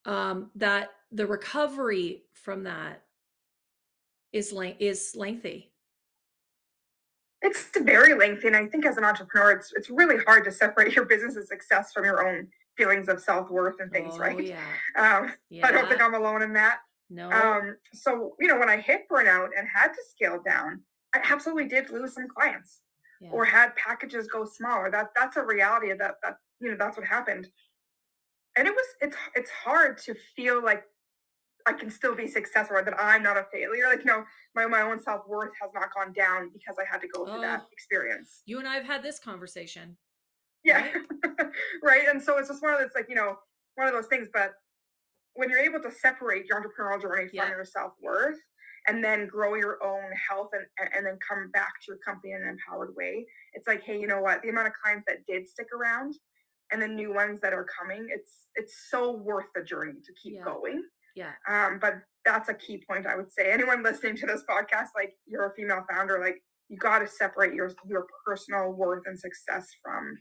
Um, 0.04 0.50
that 0.56 0.90
the 1.14 1.26
recovery 1.26 2.24
from 2.34 2.64
that 2.64 3.02
is 4.32 4.52
length 4.52 4.78
is 4.80 5.14
lengthy. 5.16 5.70
It's 7.40 7.70
very 7.78 8.14
lengthy, 8.14 8.48
and 8.48 8.56
I 8.56 8.66
think 8.66 8.84
as 8.84 8.96
an 8.96 9.04
entrepreneur, 9.04 9.52
it's 9.52 9.72
it's 9.76 9.90
really 9.90 10.16
hard 10.26 10.44
to 10.44 10.50
separate 10.50 10.94
your 10.96 11.04
business's 11.04 11.48
success 11.48 11.92
from 11.92 12.04
your 12.04 12.26
own 12.26 12.48
feelings 12.76 13.08
of 13.08 13.20
self 13.20 13.48
worth 13.48 13.76
and 13.80 13.92
things, 13.92 14.14
oh 14.16 14.18
right? 14.18 14.44
yeah, 14.44 14.58
Um, 14.96 15.32
yeah. 15.50 15.66
I 15.66 15.70
don't 15.70 15.88
think 15.88 16.02
I'm 16.02 16.14
alone 16.14 16.42
in 16.42 16.52
that. 16.54 16.78
no. 17.10 17.30
Um, 17.30 17.76
so 17.92 18.34
you 18.40 18.48
know, 18.48 18.58
when 18.58 18.68
I 18.68 18.78
hit 18.78 19.02
burnout 19.10 19.50
and 19.56 19.68
had 19.72 19.88
to 19.88 20.00
scale 20.10 20.40
down, 20.44 20.80
I 21.14 21.20
absolutely 21.22 21.68
did 21.68 21.90
lose 21.90 22.14
some 22.14 22.26
clients 22.26 22.80
yeah. 23.20 23.30
or 23.30 23.44
had 23.44 23.76
packages 23.76 24.26
go 24.26 24.44
smaller. 24.44 24.90
That 24.90 25.10
that's 25.14 25.36
a 25.36 25.42
reality. 25.42 25.92
That 25.96 26.16
that 26.24 26.38
you 26.60 26.70
know 26.70 26.76
that's 26.76 26.96
what 26.96 27.06
happened. 27.06 27.46
And 28.56 28.66
it 28.66 28.74
was 28.74 28.86
it's 29.00 29.16
it's 29.36 29.50
hard 29.50 29.98
to 29.98 30.14
feel 30.34 30.64
like 30.64 30.84
I 31.66 31.72
can 31.72 31.90
still 31.90 32.14
be 32.14 32.28
successful 32.28 32.76
or 32.76 32.84
that 32.84 32.94
I'm 33.00 33.22
not 33.22 33.38
a 33.38 33.46
failure. 33.52 33.86
Like 33.88 34.00
you 34.00 34.04
know, 34.06 34.24
my 34.54 34.66
my 34.66 34.82
own 34.82 35.00
self 35.02 35.26
worth 35.26 35.52
has 35.60 35.70
not 35.74 35.94
gone 35.94 36.12
down 36.12 36.50
because 36.52 36.76
I 36.78 36.84
had 36.90 37.00
to 37.00 37.08
go 37.08 37.24
through 37.26 37.40
that 37.40 37.60
Oh. 37.62 37.68
experience. 37.72 38.42
you 38.44 38.58
and 38.58 38.68
I 38.68 38.74
have 38.74 38.84
had 38.84 39.02
this 39.02 39.18
conversation. 39.18 39.96
Yeah. 40.62 40.92
right. 41.82 42.08
And 42.08 42.22
so 42.22 42.38
it's 42.38 42.48
just 42.48 42.62
one 42.62 42.72
of 42.74 42.80
those 42.80 42.90
like, 42.94 43.08
you 43.08 43.14
know, 43.14 43.36
one 43.76 43.86
of 43.86 43.92
those 43.92 44.06
things. 44.06 44.28
But 44.32 44.52
when 45.34 45.50
you're 45.50 45.58
able 45.58 45.80
to 45.80 45.90
separate 45.90 46.46
your 46.46 46.60
entrepreneurial 46.60 47.00
journey 47.00 47.28
from 47.28 47.36
Yeah. 47.36 47.48
your 47.48 47.64
self 47.64 47.92
worth 48.00 48.38
and 48.86 49.02
then 49.02 49.26
grow 49.26 49.54
your 49.54 49.82
own 49.82 50.10
health 50.28 50.50
and, 50.52 50.66
and 50.94 51.04
then 51.06 51.18
come 51.26 51.50
back 51.50 51.72
to 51.80 51.84
your 51.88 51.98
company 51.98 52.32
in 52.34 52.42
an 52.42 52.48
empowered 52.48 52.94
way. 52.94 53.26
It's 53.54 53.66
like, 53.66 53.82
hey, 53.82 53.98
you 53.98 54.06
know 54.06 54.20
what? 54.20 54.42
The 54.42 54.50
amount 54.50 54.68
of 54.68 54.74
clients 54.82 55.04
that 55.08 55.24
did 55.26 55.48
stick 55.48 55.68
around 55.74 56.14
and 56.72 56.80
the 56.80 56.88
new 56.88 57.12
ones 57.14 57.40
that 57.40 57.52
are 57.54 57.64
coming, 57.78 58.06
it's 58.10 58.48
it's 58.54 58.88
so 58.90 59.12
worth 59.12 59.46
the 59.54 59.62
journey 59.62 60.00
to 60.04 60.12
keep 60.22 60.34
Yeah. 60.34 60.44
going. 60.44 60.82
Yeah. 61.14 61.32
Um, 61.48 61.78
but 61.80 61.94
that's 62.24 62.48
a 62.48 62.54
key 62.54 62.82
point 62.88 63.06
I 63.06 63.16
would 63.16 63.32
say. 63.32 63.50
Anyone 63.52 63.82
listening 63.82 64.16
to 64.16 64.26
this 64.26 64.42
podcast, 64.48 64.88
like 64.96 65.12
you're 65.26 65.46
a 65.50 65.54
female 65.54 65.84
founder, 65.90 66.18
like 66.18 66.36
you 66.68 66.78
got 66.78 67.00
to 67.00 67.06
separate 67.08 67.54
your 67.54 67.72
your 67.86 68.06
personal 68.26 68.72
worth 68.72 69.02
and 69.06 69.18
success 69.18 69.68
from 69.82 70.16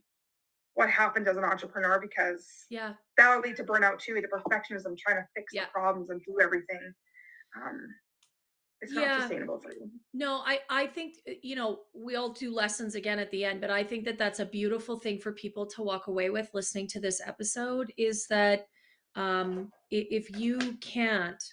what 0.75 0.89
happened 0.89 1.27
as 1.27 1.38
an 1.38 1.43
entrepreneur 1.43 2.00
because 2.01 2.47
Yeah. 2.69 2.93
that'll 3.17 3.41
lead 3.41 3.55
to 3.57 3.63
burnout 3.63 4.00
too. 4.00 4.15
The 4.15 4.27
perfectionism, 4.27 4.97
trying 4.97 5.17
to 5.17 5.27
fix 5.35 5.53
Yeah. 5.53 5.65
the 5.65 5.71
problems 5.71 6.09
and 6.09 6.19
do 6.25 6.39
everything. 6.41 6.93
Um, 7.55 7.88
it's 8.81 8.91
not 8.91 9.03
Yeah. 9.03 9.19
sustainable 9.21 9.62
for 9.62 9.71
you. 9.71 9.89
No, 10.13 10.41
I 10.45 10.62
I 10.69 10.88
think 10.88 11.15
uh, 11.27 11.33
you 11.41 11.55
know 11.55 11.85
we 11.93 12.15
all 12.15 12.29
do 12.33 12.51
lessons 12.53 12.95
again 12.95 13.19
at 13.19 13.31
the 13.31 13.45
end, 13.45 13.62
but 13.62 13.69
I 13.69 13.83
think 13.83 14.03
that 14.05 14.17
that's 14.17 14.39
a 14.39 14.45
beautiful 14.45 15.00
thing 15.00 15.19
for 15.19 15.31
people 15.31 15.65
to 15.67 15.83
walk 15.83 16.07
away 16.07 16.29
with 16.29 16.50
listening 16.53 16.88
to 16.89 17.00
this 17.00 17.21
episode 17.25 17.93
is 17.97 18.27
that 18.27 18.67
um 19.15 19.72
if 19.91 20.38
you 20.38 20.58
can't 20.82 21.43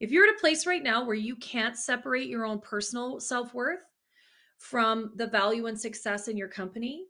if 0.00 0.10
you're 0.10 0.26
at 0.26 0.34
a 0.34 0.38
place 0.38 0.66
right 0.66 0.82
now 0.82 1.04
where 1.04 1.16
you 1.16 1.34
can't 1.36 1.76
separate 1.76 2.28
your 2.28 2.44
own 2.44 2.60
personal 2.60 3.18
self-worth 3.18 3.80
from 4.58 5.12
the 5.16 5.26
value 5.26 5.66
and 5.66 5.80
success 5.80 6.28
in 6.28 6.36
your 6.36 6.48
company 6.48 7.06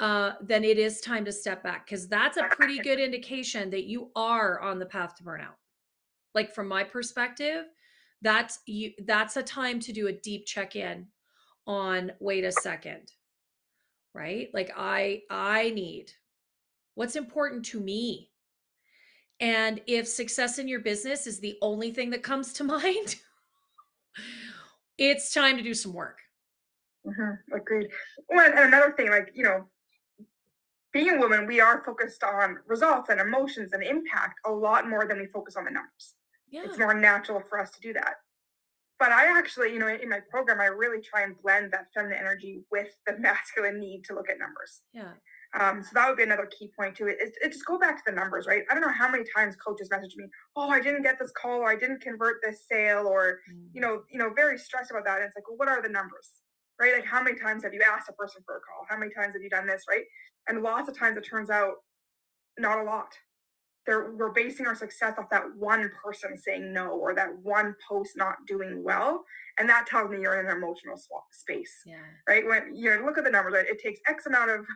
uh 0.00 0.32
then 0.42 0.64
it 0.64 0.78
is 0.78 1.00
time 1.00 1.24
to 1.24 1.32
step 1.32 1.62
back 1.62 1.86
cuz 1.88 2.06
that's 2.08 2.36
a 2.36 2.48
pretty 2.50 2.78
good 2.78 3.00
indication 3.00 3.70
that 3.70 3.84
you 3.84 4.10
are 4.14 4.60
on 4.60 4.78
the 4.78 4.86
path 4.86 5.14
to 5.16 5.24
burnout. 5.24 5.56
Like 6.34 6.54
from 6.54 6.68
my 6.68 6.84
perspective 6.84 7.64
that's 8.22 8.60
you 8.66 8.92
that's 9.04 9.36
a 9.36 9.42
time 9.42 9.80
to 9.80 9.92
do 9.92 10.08
a 10.08 10.12
deep 10.12 10.46
check 10.46 10.76
in 10.76 11.06
on 11.66 12.12
wait 12.20 12.44
a 12.44 12.52
second 12.52 13.12
right? 14.14 14.48
Like 14.54 14.72
i 14.76 15.22
i 15.30 15.70
need 15.70 16.12
what's 16.94 17.16
important 17.16 17.64
to 17.66 17.80
me 17.80 18.30
and 19.40 19.80
if 19.86 20.08
success 20.08 20.58
in 20.58 20.66
your 20.68 20.80
business 20.80 21.26
is 21.26 21.38
the 21.40 21.56
only 21.62 21.90
thing 21.90 22.10
that 22.10 22.22
comes 22.22 22.52
to 22.54 22.64
mind 22.76 23.16
it's 24.98 25.32
time 25.34 25.56
to 25.56 25.62
do 25.62 25.74
some 25.74 25.92
work 25.92 26.18
Mhm, 27.06 27.38
Agreed. 27.52 27.88
Well, 28.28 28.50
and 28.50 28.58
another 28.58 28.92
thing, 28.96 29.10
like 29.10 29.30
you 29.32 29.44
know, 29.44 29.68
being 30.92 31.10
a 31.10 31.18
woman, 31.20 31.46
we 31.46 31.60
are 31.60 31.84
focused 31.84 32.24
on 32.24 32.56
results 32.66 33.10
and 33.10 33.20
emotions 33.20 33.72
and 33.74 33.82
impact 33.82 34.40
a 34.44 34.50
lot 34.50 34.88
more 34.88 35.06
than 35.06 35.20
we 35.20 35.26
focus 35.26 35.54
on 35.54 35.64
the 35.66 35.70
numbers. 35.70 36.14
yeah 36.50 36.62
It's 36.64 36.78
more 36.78 36.94
natural 36.94 37.40
for 37.48 37.60
us 37.60 37.70
to 37.70 37.80
do 37.80 37.92
that. 37.92 38.14
But 38.98 39.12
I 39.12 39.38
actually, 39.38 39.72
you 39.72 39.78
know, 39.78 39.86
in 39.86 40.08
my 40.08 40.18
program, 40.30 40.58
I 40.60 40.66
really 40.66 41.00
try 41.00 41.22
and 41.22 41.36
blend 41.42 41.70
that 41.72 41.86
feminine 41.94 42.18
energy 42.18 42.62
with 42.72 42.88
the 43.06 43.16
masculine 43.20 43.78
need 43.78 44.02
to 44.06 44.14
look 44.14 44.28
at 44.28 44.40
numbers. 44.40 44.80
yeah 44.92 45.12
Um, 45.54 45.82
so 45.82 45.90
that 45.94 46.08
would 46.08 46.16
be 46.16 46.22
another 46.22 46.46
key 46.46 46.70
point 46.76 46.96
to 46.96 47.06
It, 47.06 47.36
it 47.42 47.52
just 47.52 47.64
go 47.64 47.78
back 47.78 47.96
to 47.96 48.02
the 48.06 48.12
numbers, 48.12 48.46
right? 48.46 48.64
I 48.70 48.74
don't 48.74 48.82
know 48.82 48.92
how 48.92 49.10
many 49.10 49.24
times 49.34 49.56
coaches 49.56 49.88
message 49.90 50.14
me, 50.16 50.26
"Oh, 50.54 50.68
I 50.68 50.80
didn't 50.80 51.02
get 51.02 51.18
this 51.18 51.32
call, 51.32 51.60
or 51.60 51.68
I 51.68 51.76
didn't 51.76 52.00
convert 52.00 52.42
this 52.42 52.66
sale, 52.68 53.06
or 53.06 53.40
you 53.72 53.80
know, 53.80 54.02
you 54.10 54.18
know, 54.18 54.30
very 54.34 54.58
stressed 54.58 54.90
about 54.90 55.04
that." 55.04 55.18
And 55.18 55.26
it's 55.26 55.36
like, 55.36 55.48
well, 55.48 55.56
what 55.56 55.68
are 55.68 55.82
the 55.82 55.88
numbers, 55.88 56.32
right? 56.80 56.94
Like, 56.94 57.04
how 57.04 57.22
many 57.22 57.38
times 57.38 57.62
have 57.64 57.72
you 57.74 57.82
asked 57.82 58.08
a 58.08 58.12
person 58.12 58.42
for 58.44 58.56
a 58.56 58.60
call? 58.60 58.86
How 58.88 58.98
many 58.98 59.12
times 59.12 59.34
have 59.34 59.42
you 59.42 59.50
done 59.50 59.66
this, 59.66 59.84
right? 59.88 60.04
And 60.48 60.62
lots 60.62 60.88
of 60.88 60.96
times 60.96 61.16
it 61.16 61.22
turns 61.24 61.50
out 61.50 61.74
not 62.58 62.78
a 62.78 62.82
lot. 62.82 63.12
They're, 63.86 64.12
we're 64.16 64.32
basing 64.32 64.66
our 64.66 64.74
success 64.74 65.14
off 65.16 65.30
that 65.30 65.44
one 65.56 65.90
person 66.02 66.36
saying 66.36 66.72
no 66.72 66.90
or 66.90 67.14
that 67.14 67.28
one 67.42 67.74
post 67.88 68.16
not 68.16 68.36
doing 68.46 68.82
well, 68.82 69.24
and 69.58 69.68
that 69.68 69.86
tells 69.86 70.10
me 70.10 70.20
you're 70.20 70.40
in 70.40 70.46
an 70.46 70.56
emotional 70.56 70.96
swap 70.96 71.24
space 71.32 71.82
yeah 71.86 71.96
right? 72.28 72.44
When 72.46 72.74
you 72.74 72.90
know, 72.90 73.04
look 73.04 73.18
at 73.18 73.24
the 73.24 73.30
numbers, 73.30 73.54
right? 73.54 73.66
It 73.66 73.78
takes 73.78 74.00
X 74.08 74.26
amount 74.26 74.50
of, 74.50 74.66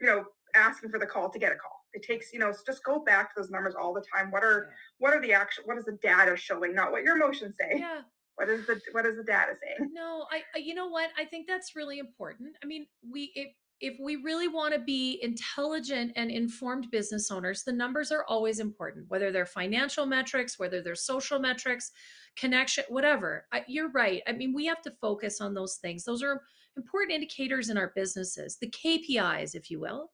you 0.00 0.06
know, 0.06 0.24
asking 0.54 0.90
for 0.90 0.98
the 0.98 1.06
call 1.06 1.30
to 1.30 1.38
get 1.38 1.52
a 1.52 1.56
call. 1.56 1.80
It 1.92 2.02
takes, 2.02 2.32
you 2.32 2.38
know, 2.38 2.50
so 2.50 2.58
just 2.66 2.82
go 2.84 3.00
back 3.04 3.34
to 3.34 3.40
those 3.40 3.50
numbers 3.50 3.74
all 3.80 3.94
the 3.94 4.02
time. 4.14 4.30
What 4.30 4.42
are 4.42 4.70
what 4.98 5.14
are 5.14 5.20
the 5.20 5.32
actual 5.32 5.64
what 5.64 5.78
is 5.78 5.84
the 5.84 5.98
data 6.02 6.36
showing, 6.36 6.74
not 6.74 6.90
what 6.90 7.02
your 7.02 7.16
emotions 7.16 7.54
say. 7.60 7.78
yeah 7.78 8.00
What 8.36 8.48
is 8.48 8.66
the 8.66 8.80
what 8.90 9.06
is 9.06 9.16
the 9.16 9.22
data 9.22 9.52
saying? 9.62 9.92
No, 9.92 10.26
I, 10.30 10.42
I 10.54 10.58
you 10.58 10.74
know 10.74 10.88
what? 10.88 11.10
I 11.16 11.24
think 11.24 11.46
that's 11.46 11.76
really 11.76 12.00
important. 12.00 12.56
I 12.62 12.66
mean, 12.66 12.86
we 13.08 13.30
if 13.36 13.52
if 13.80 13.96
we 14.00 14.16
really 14.16 14.48
want 14.48 14.72
to 14.74 14.80
be 14.80 15.20
intelligent 15.22 16.12
and 16.16 16.30
informed 16.30 16.90
business 16.90 17.30
owners, 17.30 17.62
the 17.62 17.72
numbers 17.72 18.10
are 18.10 18.24
always 18.28 18.58
important, 18.58 19.08
whether 19.08 19.30
they're 19.30 19.46
financial 19.46 20.06
metrics, 20.06 20.58
whether 20.58 20.80
they're 20.80 20.94
social 20.94 21.38
metrics, 21.38 21.92
connection, 22.36 22.84
whatever. 22.88 23.46
I, 23.52 23.64
you're 23.68 23.90
right. 23.90 24.22
I 24.26 24.32
mean, 24.32 24.52
we 24.52 24.66
have 24.66 24.82
to 24.82 24.90
focus 25.00 25.40
on 25.40 25.54
those 25.54 25.76
things. 25.76 26.04
Those 26.04 26.22
are 26.22 26.42
important 26.76 27.12
indicators 27.12 27.70
in 27.70 27.78
our 27.78 27.92
businesses, 27.94 28.58
the 28.60 28.70
KPIs, 28.70 29.54
if 29.54 29.70
you 29.70 29.80
will. 29.80 30.10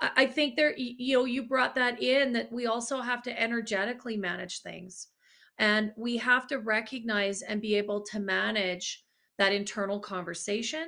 I, 0.00 0.26
think 0.26 0.56
there, 0.56 0.74
you 0.76 1.16
know, 1.16 1.24
you 1.24 1.46
brought 1.46 1.74
that 1.76 2.02
in 2.02 2.32
that 2.32 2.52
we 2.52 2.66
also 2.66 3.00
have 3.00 3.22
to 3.22 3.40
energetically 3.40 4.16
manage 4.16 4.60
things. 4.60 5.08
And 5.58 5.92
we 5.96 6.16
have 6.16 6.46
to 6.48 6.58
recognize 6.58 7.42
and 7.42 7.60
be 7.60 7.76
able 7.76 8.02
to 8.06 8.18
manage 8.18 9.04
that 9.38 9.52
internal 9.52 10.00
conversation. 10.00 10.86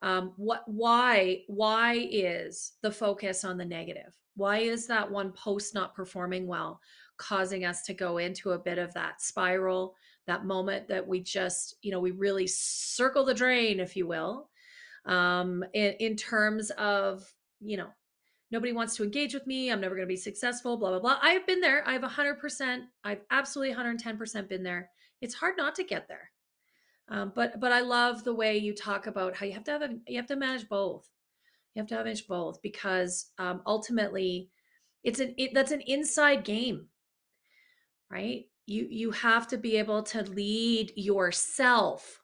Um, 0.00 0.32
what, 0.36 0.62
why, 0.66 1.42
why 1.46 2.08
is 2.10 2.72
the 2.82 2.90
focus 2.90 3.44
on 3.44 3.58
the 3.58 3.64
negative? 3.64 4.16
Why 4.34 4.58
is 4.58 4.86
that 4.86 5.10
one 5.10 5.32
post 5.32 5.74
not 5.74 5.94
performing 5.94 6.46
well, 6.46 6.80
causing 7.18 7.64
us 7.64 7.82
to 7.82 7.94
go 7.94 8.18
into 8.18 8.52
a 8.52 8.58
bit 8.58 8.78
of 8.78 8.94
that 8.94 9.20
spiral, 9.20 9.94
that 10.26 10.44
moment 10.44 10.88
that 10.88 11.06
we 11.06 11.20
just, 11.20 11.76
you 11.82 11.90
know, 11.90 12.00
we 12.00 12.12
really 12.12 12.46
circle 12.46 13.24
the 13.24 13.34
drain, 13.34 13.80
if 13.80 13.96
you 13.96 14.06
will, 14.06 14.48
um, 15.06 15.64
in, 15.74 15.94
in 15.98 16.16
terms 16.16 16.70
of, 16.72 17.24
you 17.60 17.76
know, 17.76 17.88
nobody 18.50 18.72
wants 18.72 18.96
to 18.96 19.04
engage 19.04 19.34
with 19.34 19.46
me. 19.46 19.70
I'm 19.70 19.80
never 19.80 19.94
going 19.94 20.06
to 20.06 20.12
be 20.12 20.16
successful, 20.16 20.76
blah, 20.76 20.90
blah, 20.90 21.00
blah. 21.00 21.18
I've 21.22 21.46
been 21.46 21.60
there. 21.60 21.86
I've 21.88 22.02
100%, 22.02 22.80
I've 23.04 23.20
absolutely 23.30 23.74
110% 23.74 24.48
been 24.48 24.62
there. 24.62 24.90
It's 25.20 25.34
hard 25.34 25.56
not 25.56 25.74
to 25.76 25.84
get 25.84 26.08
there. 26.08 26.30
Um, 27.08 27.32
but 27.34 27.60
but 27.60 27.72
I 27.72 27.80
love 27.80 28.24
the 28.24 28.34
way 28.34 28.56
you 28.56 28.74
talk 28.74 29.06
about 29.06 29.36
how 29.36 29.44
you 29.44 29.52
have 29.52 29.64
to 29.64 29.70
have 29.72 29.82
a, 29.82 29.90
you 30.06 30.16
have 30.16 30.26
to 30.28 30.36
manage 30.36 30.68
both. 30.68 31.08
You 31.74 31.80
have 31.80 31.88
to 31.88 31.96
manage 31.96 32.26
both 32.26 32.62
because 32.62 33.30
um, 33.38 33.60
ultimately, 33.66 34.50
it's 35.04 35.20
an 35.20 35.34
it, 35.36 35.52
that's 35.52 35.72
an 35.72 35.82
inside 35.82 36.44
game, 36.44 36.86
right? 38.10 38.46
You 38.72 38.86
you 38.90 39.10
have 39.10 39.46
to 39.48 39.58
be 39.58 39.76
able 39.76 40.02
to 40.04 40.22
lead 40.22 40.92
yourself 40.96 42.20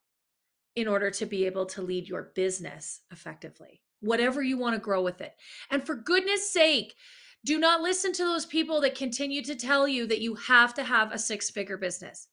in 0.76 0.88
order 0.88 1.10
to 1.10 1.26
be 1.26 1.44
able 1.44 1.66
to 1.66 1.82
lead 1.82 2.08
your 2.08 2.32
business 2.34 3.00
effectively, 3.10 3.82
whatever 4.00 4.42
you 4.42 4.56
want 4.56 4.74
to 4.74 4.80
grow 4.80 5.02
with 5.02 5.20
it. 5.20 5.34
And 5.70 5.84
for 5.84 5.94
goodness 5.94 6.52
sake, 6.52 6.94
do 7.44 7.58
not 7.58 7.82
listen 7.82 8.12
to 8.12 8.24
those 8.24 8.46
people 8.46 8.80
that 8.80 8.94
continue 8.94 9.42
to 9.42 9.54
tell 9.54 9.86
you 9.88 10.06
that 10.06 10.20
you 10.20 10.34
have 10.36 10.74
to 10.74 10.84
have 10.84 11.12
a 11.12 11.18
six 11.18 11.50
figure 11.50 11.76
business. 11.76 12.28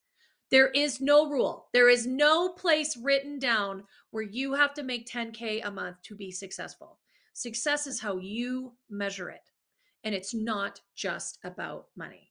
There 0.50 0.68
is 0.68 1.00
no 1.00 1.28
rule. 1.28 1.66
There 1.72 1.88
is 1.88 2.06
no 2.06 2.50
place 2.50 2.96
written 2.96 3.38
down 3.38 3.82
where 4.12 4.22
you 4.22 4.54
have 4.54 4.74
to 4.74 4.82
make 4.82 5.08
10K 5.10 5.66
a 5.66 5.70
month 5.70 5.96
to 6.04 6.14
be 6.14 6.30
successful. 6.30 6.98
Success 7.32 7.86
is 7.86 8.00
how 8.00 8.16
you 8.18 8.72
measure 8.88 9.28
it. 9.28 9.50
And 10.04 10.14
it's 10.14 10.34
not 10.34 10.80
just 10.94 11.38
about 11.42 11.86
money. 11.96 12.25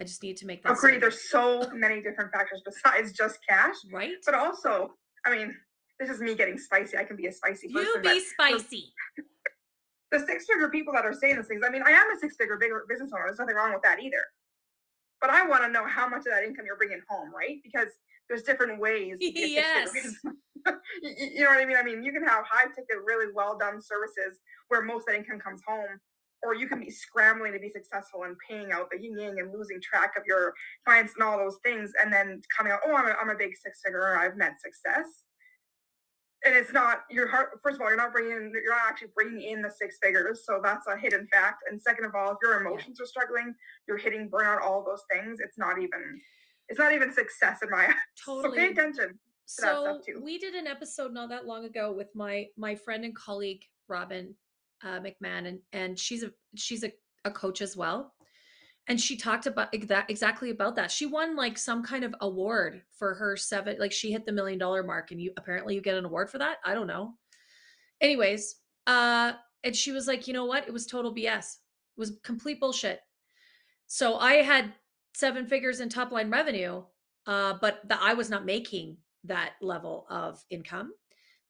I 0.00 0.04
just 0.04 0.22
need 0.22 0.36
to 0.38 0.46
make 0.46 0.62
that 0.62 0.72
Agree. 0.72 0.98
There's 0.98 1.28
so 1.28 1.68
many 1.74 2.00
different 2.00 2.32
factors 2.32 2.62
besides 2.64 3.12
just 3.12 3.38
cash, 3.48 3.74
right. 3.92 4.12
but 4.24 4.34
also, 4.34 4.90
I 5.26 5.30
mean, 5.30 5.54
this 5.98 6.08
is 6.08 6.20
me 6.20 6.34
getting 6.34 6.58
spicy. 6.58 6.96
I 6.96 7.04
can 7.04 7.16
be 7.16 7.26
a 7.26 7.32
spicy 7.32 7.68
person. 7.68 7.90
You 7.94 8.00
be 8.02 8.20
spicy. 8.20 8.92
the 10.12 10.20
six 10.20 10.46
figure 10.46 10.68
people 10.68 10.92
that 10.94 11.04
are 11.04 11.12
saying 11.12 11.36
these 11.36 11.46
things, 11.46 11.62
I 11.66 11.70
mean, 11.70 11.82
I 11.84 11.90
am 11.90 12.10
a 12.14 12.18
six 12.18 12.36
figure 12.36 12.56
bigger 12.56 12.84
business 12.88 13.10
owner. 13.12 13.24
There's 13.26 13.38
nothing 13.38 13.56
wrong 13.56 13.72
with 13.72 13.82
that 13.82 14.00
either. 14.00 14.22
But 15.20 15.30
I 15.30 15.44
want 15.46 15.64
to 15.64 15.68
know 15.68 15.84
how 15.84 16.08
much 16.08 16.20
of 16.20 16.32
that 16.32 16.44
income 16.44 16.64
you're 16.64 16.76
bringing 16.76 17.02
home, 17.08 17.34
right? 17.34 17.56
Because 17.64 17.88
there's 18.28 18.42
different 18.44 18.80
ways. 18.80 19.12
to 19.20 19.32
be 19.32 19.58
a 19.58 19.86
six-figure 19.92 20.12
Yes. 20.64 20.74
you 21.02 21.14
you 21.34 21.44
know 21.44 21.50
what 21.50 21.58
I 21.58 21.64
mean? 21.64 21.76
I 21.76 21.82
mean, 21.82 22.02
you 22.04 22.12
can 22.12 22.24
have 22.24 22.44
high 22.48 22.66
ticket, 22.66 22.98
really 23.04 23.32
well 23.34 23.58
done 23.58 23.80
services 23.82 24.38
where 24.68 24.82
most 24.82 25.02
of 25.02 25.06
that 25.06 25.16
income 25.16 25.40
comes 25.40 25.62
home, 25.66 25.98
or 26.44 26.54
you 26.54 26.68
can 26.68 26.80
be 26.80 26.90
scrambling 26.90 27.52
to 27.52 27.58
be 27.58 27.70
successful 27.70 28.24
and 28.24 28.36
paying 28.48 28.72
out 28.72 28.88
the 28.90 29.00
yin 29.00 29.18
yang 29.18 29.38
and 29.38 29.52
losing 29.52 29.80
track 29.80 30.12
of 30.16 30.22
your 30.26 30.54
clients 30.86 31.14
and 31.14 31.22
all 31.22 31.38
those 31.38 31.58
things, 31.64 31.92
and 32.02 32.12
then 32.12 32.40
coming 32.56 32.72
out, 32.72 32.80
oh, 32.86 32.94
I'm 32.94 33.06
a, 33.06 33.14
I'm 33.20 33.30
a 33.30 33.36
big 33.36 33.56
six 33.56 33.80
figure. 33.84 34.16
I've 34.16 34.36
met 34.36 34.60
success. 34.60 35.24
And 36.44 36.54
it's 36.54 36.72
not 36.72 37.00
your 37.10 37.26
heart. 37.26 37.58
First 37.64 37.76
of 37.76 37.80
all, 37.80 37.88
you're 37.88 37.96
not 37.96 38.12
bringing 38.12 38.30
in, 38.30 38.52
you're 38.54 38.70
not 38.70 38.88
actually 38.88 39.08
bringing 39.14 39.42
in 39.42 39.60
the 39.60 39.70
six 39.70 39.98
figures, 40.00 40.44
so 40.46 40.60
that's 40.62 40.86
a 40.86 40.96
hidden 40.96 41.26
fact. 41.32 41.64
And 41.68 41.82
second 41.82 42.04
of 42.04 42.14
all, 42.14 42.30
if 42.30 42.38
your 42.40 42.60
emotions 42.60 43.00
are 43.00 43.06
struggling, 43.06 43.54
you're 43.88 43.98
hitting 43.98 44.30
burnout, 44.30 44.62
all 44.62 44.84
those 44.84 45.02
things. 45.12 45.40
It's 45.40 45.58
not 45.58 45.78
even, 45.78 46.20
it's 46.68 46.78
not 46.78 46.92
even 46.92 47.12
success 47.12 47.58
in 47.62 47.70
my 47.70 47.86
eyes. 47.88 47.94
So 48.14 48.52
pay 48.52 48.70
attention. 48.70 49.08
to 49.08 49.14
that 49.48 49.74
so 49.74 49.84
stuff 49.84 50.06
too. 50.06 50.20
we 50.22 50.38
did 50.38 50.54
an 50.54 50.66
episode 50.66 51.12
not 51.12 51.30
that 51.30 51.46
long 51.46 51.64
ago 51.64 51.90
with 51.92 52.08
my 52.14 52.46
my 52.56 52.74
friend 52.74 53.04
and 53.04 53.16
colleague 53.16 53.62
robin 53.88 54.34
uh, 54.84 55.00
mcmahon 55.00 55.46
and, 55.46 55.58
and 55.72 55.98
she's 55.98 56.22
a 56.22 56.30
she's 56.56 56.84
a, 56.84 56.92
a 57.24 57.30
coach 57.30 57.60
as 57.60 57.76
well 57.76 58.14
and 58.88 58.98
she 58.98 59.16
talked 59.16 59.46
about 59.46 59.68
that 59.88 60.08
exactly 60.08 60.50
about 60.50 60.76
that. 60.76 60.90
She 60.90 61.04
won 61.04 61.36
like 61.36 61.58
some 61.58 61.82
kind 61.82 62.04
of 62.04 62.14
award 62.22 62.82
for 62.98 63.14
her 63.14 63.36
seven, 63.36 63.76
like 63.78 63.92
she 63.92 64.10
hit 64.10 64.24
the 64.24 64.32
million 64.32 64.58
dollar 64.58 64.82
mark, 64.82 65.10
and 65.10 65.20
you 65.20 65.32
apparently 65.36 65.74
you 65.74 65.82
get 65.82 65.98
an 65.98 66.06
award 66.06 66.30
for 66.30 66.38
that. 66.38 66.56
I 66.64 66.72
don't 66.72 66.86
know. 66.86 67.12
Anyways, 68.00 68.56
uh, 68.86 69.32
and 69.62 69.76
she 69.76 69.92
was 69.92 70.06
like, 70.06 70.26
you 70.26 70.32
know 70.32 70.46
what? 70.46 70.66
It 70.66 70.72
was 70.72 70.86
total 70.86 71.14
BS. 71.14 71.56
It 71.96 71.98
was 71.98 72.18
complete 72.24 72.60
bullshit. 72.60 73.00
So 73.86 74.16
I 74.16 74.36
had 74.36 74.72
seven 75.14 75.46
figures 75.46 75.80
in 75.80 75.90
top 75.90 76.10
line 76.10 76.30
revenue, 76.30 76.82
uh, 77.26 77.54
but 77.60 77.86
the, 77.86 78.02
I 78.02 78.14
was 78.14 78.30
not 78.30 78.46
making 78.46 78.96
that 79.24 79.52
level 79.60 80.06
of 80.08 80.42
income. 80.48 80.92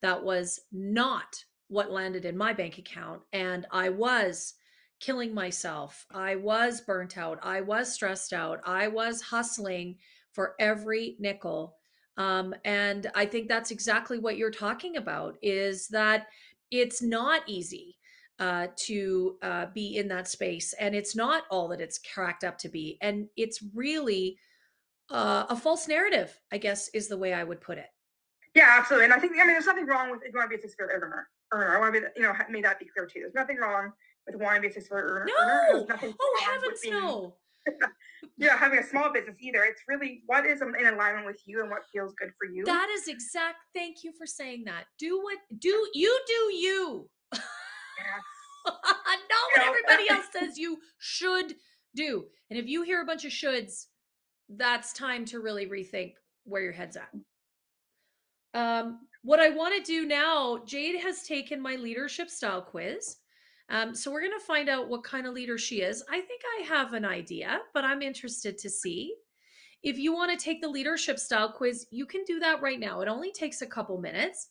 That 0.02 0.24
was 0.24 0.58
not 0.72 1.44
what 1.68 1.90
landed 1.90 2.24
in 2.24 2.36
my 2.36 2.52
bank 2.52 2.78
account, 2.78 3.22
and 3.32 3.66
I 3.70 3.90
was 3.90 4.54
killing 5.00 5.32
myself. 5.32 6.06
I 6.10 6.36
was 6.36 6.80
burnt 6.80 7.16
out. 7.16 7.38
I 7.42 7.60
was 7.60 7.92
stressed 7.92 8.32
out. 8.32 8.60
I 8.64 8.88
was 8.88 9.22
hustling 9.22 9.96
for 10.32 10.54
every 10.58 11.16
nickel. 11.18 11.76
Um, 12.16 12.54
and 12.64 13.10
I 13.14 13.26
think 13.26 13.48
that's 13.48 13.70
exactly 13.70 14.18
what 14.18 14.36
you're 14.36 14.50
talking 14.50 14.96
about 14.96 15.36
is 15.40 15.88
that 15.88 16.26
it's 16.70 17.00
not 17.00 17.42
easy 17.46 17.96
uh, 18.40 18.68
to 18.76 19.36
uh, 19.42 19.66
be 19.72 19.96
in 19.96 20.08
that 20.08 20.28
space. 20.28 20.72
And 20.74 20.94
it's 20.94 21.14
not 21.14 21.44
all 21.50 21.68
that 21.68 21.80
it's 21.80 21.98
cracked 21.98 22.44
up 22.44 22.58
to 22.58 22.68
be. 22.68 22.98
And 23.00 23.28
it's 23.36 23.62
really 23.74 24.38
uh, 25.10 25.46
a 25.48 25.56
false 25.56 25.88
narrative, 25.88 26.36
I 26.52 26.58
guess, 26.58 26.88
is 26.88 27.08
the 27.08 27.16
way 27.16 27.32
I 27.32 27.44
would 27.44 27.60
put 27.60 27.78
it. 27.78 27.88
Yeah, 28.54 28.76
absolutely. 28.78 29.04
And 29.04 29.14
I 29.14 29.18
think, 29.18 29.32
I 29.34 29.44
mean, 29.44 29.48
there's 29.48 29.66
nothing 29.66 29.86
wrong 29.86 30.10
with 30.10 30.20
if 30.24 30.32
you 30.32 30.38
want 30.38 30.50
to 30.50 30.56
be 30.56 30.62
a 30.62 30.68
figure 30.68 30.90
earner. 30.92 31.28
Earner. 31.52 31.76
I 31.76 31.80
want 31.80 31.94
to 31.94 32.00
be, 32.00 32.06
you 32.16 32.22
know, 32.22 32.32
made 32.50 32.64
that 32.64 32.78
be 32.78 32.86
clear 32.86 33.06
too. 33.06 33.20
There's 33.20 33.34
nothing 33.34 33.56
wrong 33.56 33.92
with 34.26 34.36
wanting 34.36 34.62
to 34.62 34.68
be 34.68 34.70
a 34.70 34.74
six 34.74 34.86
figure 34.86 35.26
earner. 35.26 35.26
No. 35.26 35.86
oh, 36.20 36.40
heavens 36.42 36.80
being, 36.82 36.94
no. 36.94 37.34
yeah, 38.36 38.56
having 38.56 38.78
a 38.78 38.86
small 38.86 39.12
business 39.12 39.36
either. 39.40 39.62
It's 39.64 39.82
really 39.88 40.22
what 40.26 40.46
is 40.46 40.62
in 40.62 40.74
alignment 40.86 41.26
with 41.26 41.40
you 41.46 41.60
and 41.60 41.70
what 41.70 41.82
feels 41.92 42.14
good 42.14 42.30
for 42.38 42.46
you. 42.46 42.64
That 42.64 42.88
is 42.90 43.08
exact. 43.08 43.56
Thank 43.74 44.04
you 44.04 44.12
for 44.16 44.26
saying 44.26 44.64
that. 44.66 44.84
Do 44.98 45.20
what 45.22 45.38
do 45.58 45.88
you 45.94 46.20
do 46.26 46.54
you. 46.54 47.10
Yes. 47.32 47.42
Not 48.66 48.76
what 49.56 49.66
everybody 49.66 50.10
else 50.10 50.26
says 50.32 50.58
you 50.58 50.78
should 50.98 51.54
do. 51.94 52.24
And 52.50 52.58
if 52.58 52.66
you 52.66 52.82
hear 52.82 53.02
a 53.02 53.06
bunch 53.06 53.24
of 53.24 53.32
shoulds, 53.32 53.86
that's 54.48 54.92
time 54.92 55.24
to 55.26 55.40
really 55.40 55.66
rethink 55.66 56.14
where 56.44 56.62
your 56.62 56.72
head's 56.72 56.96
at. 56.96 57.10
Um, 58.54 59.00
what 59.22 59.40
I 59.40 59.50
want 59.50 59.74
to 59.76 59.92
do 59.92 60.06
now, 60.06 60.58
Jade 60.66 61.00
has 61.00 61.22
taken 61.22 61.60
my 61.60 61.76
leadership 61.76 62.30
style 62.30 62.62
quiz. 62.62 63.16
Um, 63.70 63.94
so 63.94 64.10
we're 64.10 64.22
going 64.22 64.38
to 64.38 64.46
find 64.46 64.68
out 64.68 64.88
what 64.88 65.04
kind 65.04 65.26
of 65.26 65.34
leader 65.34 65.58
she 65.58 65.82
is. 65.82 66.02
I 66.08 66.20
think 66.20 66.40
I 66.58 66.62
have 66.64 66.94
an 66.94 67.04
idea, 67.04 67.60
but 67.74 67.84
I'm 67.84 68.00
interested 68.00 68.56
to 68.58 68.70
see. 68.70 69.14
If 69.82 69.98
you 69.98 70.12
want 70.12 70.36
to 70.36 70.42
take 70.42 70.60
the 70.60 70.68
leadership 70.68 71.18
style 71.18 71.52
quiz, 71.52 71.86
you 71.90 72.06
can 72.06 72.24
do 72.24 72.38
that 72.40 72.62
right 72.62 72.80
now. 72.80 73.00
It 73.00 73.08
only 73.08 73.30
takes 73.30 73.60
a 73.60 73.66
couple 73.66 74.00
minutes. 74.00 74.48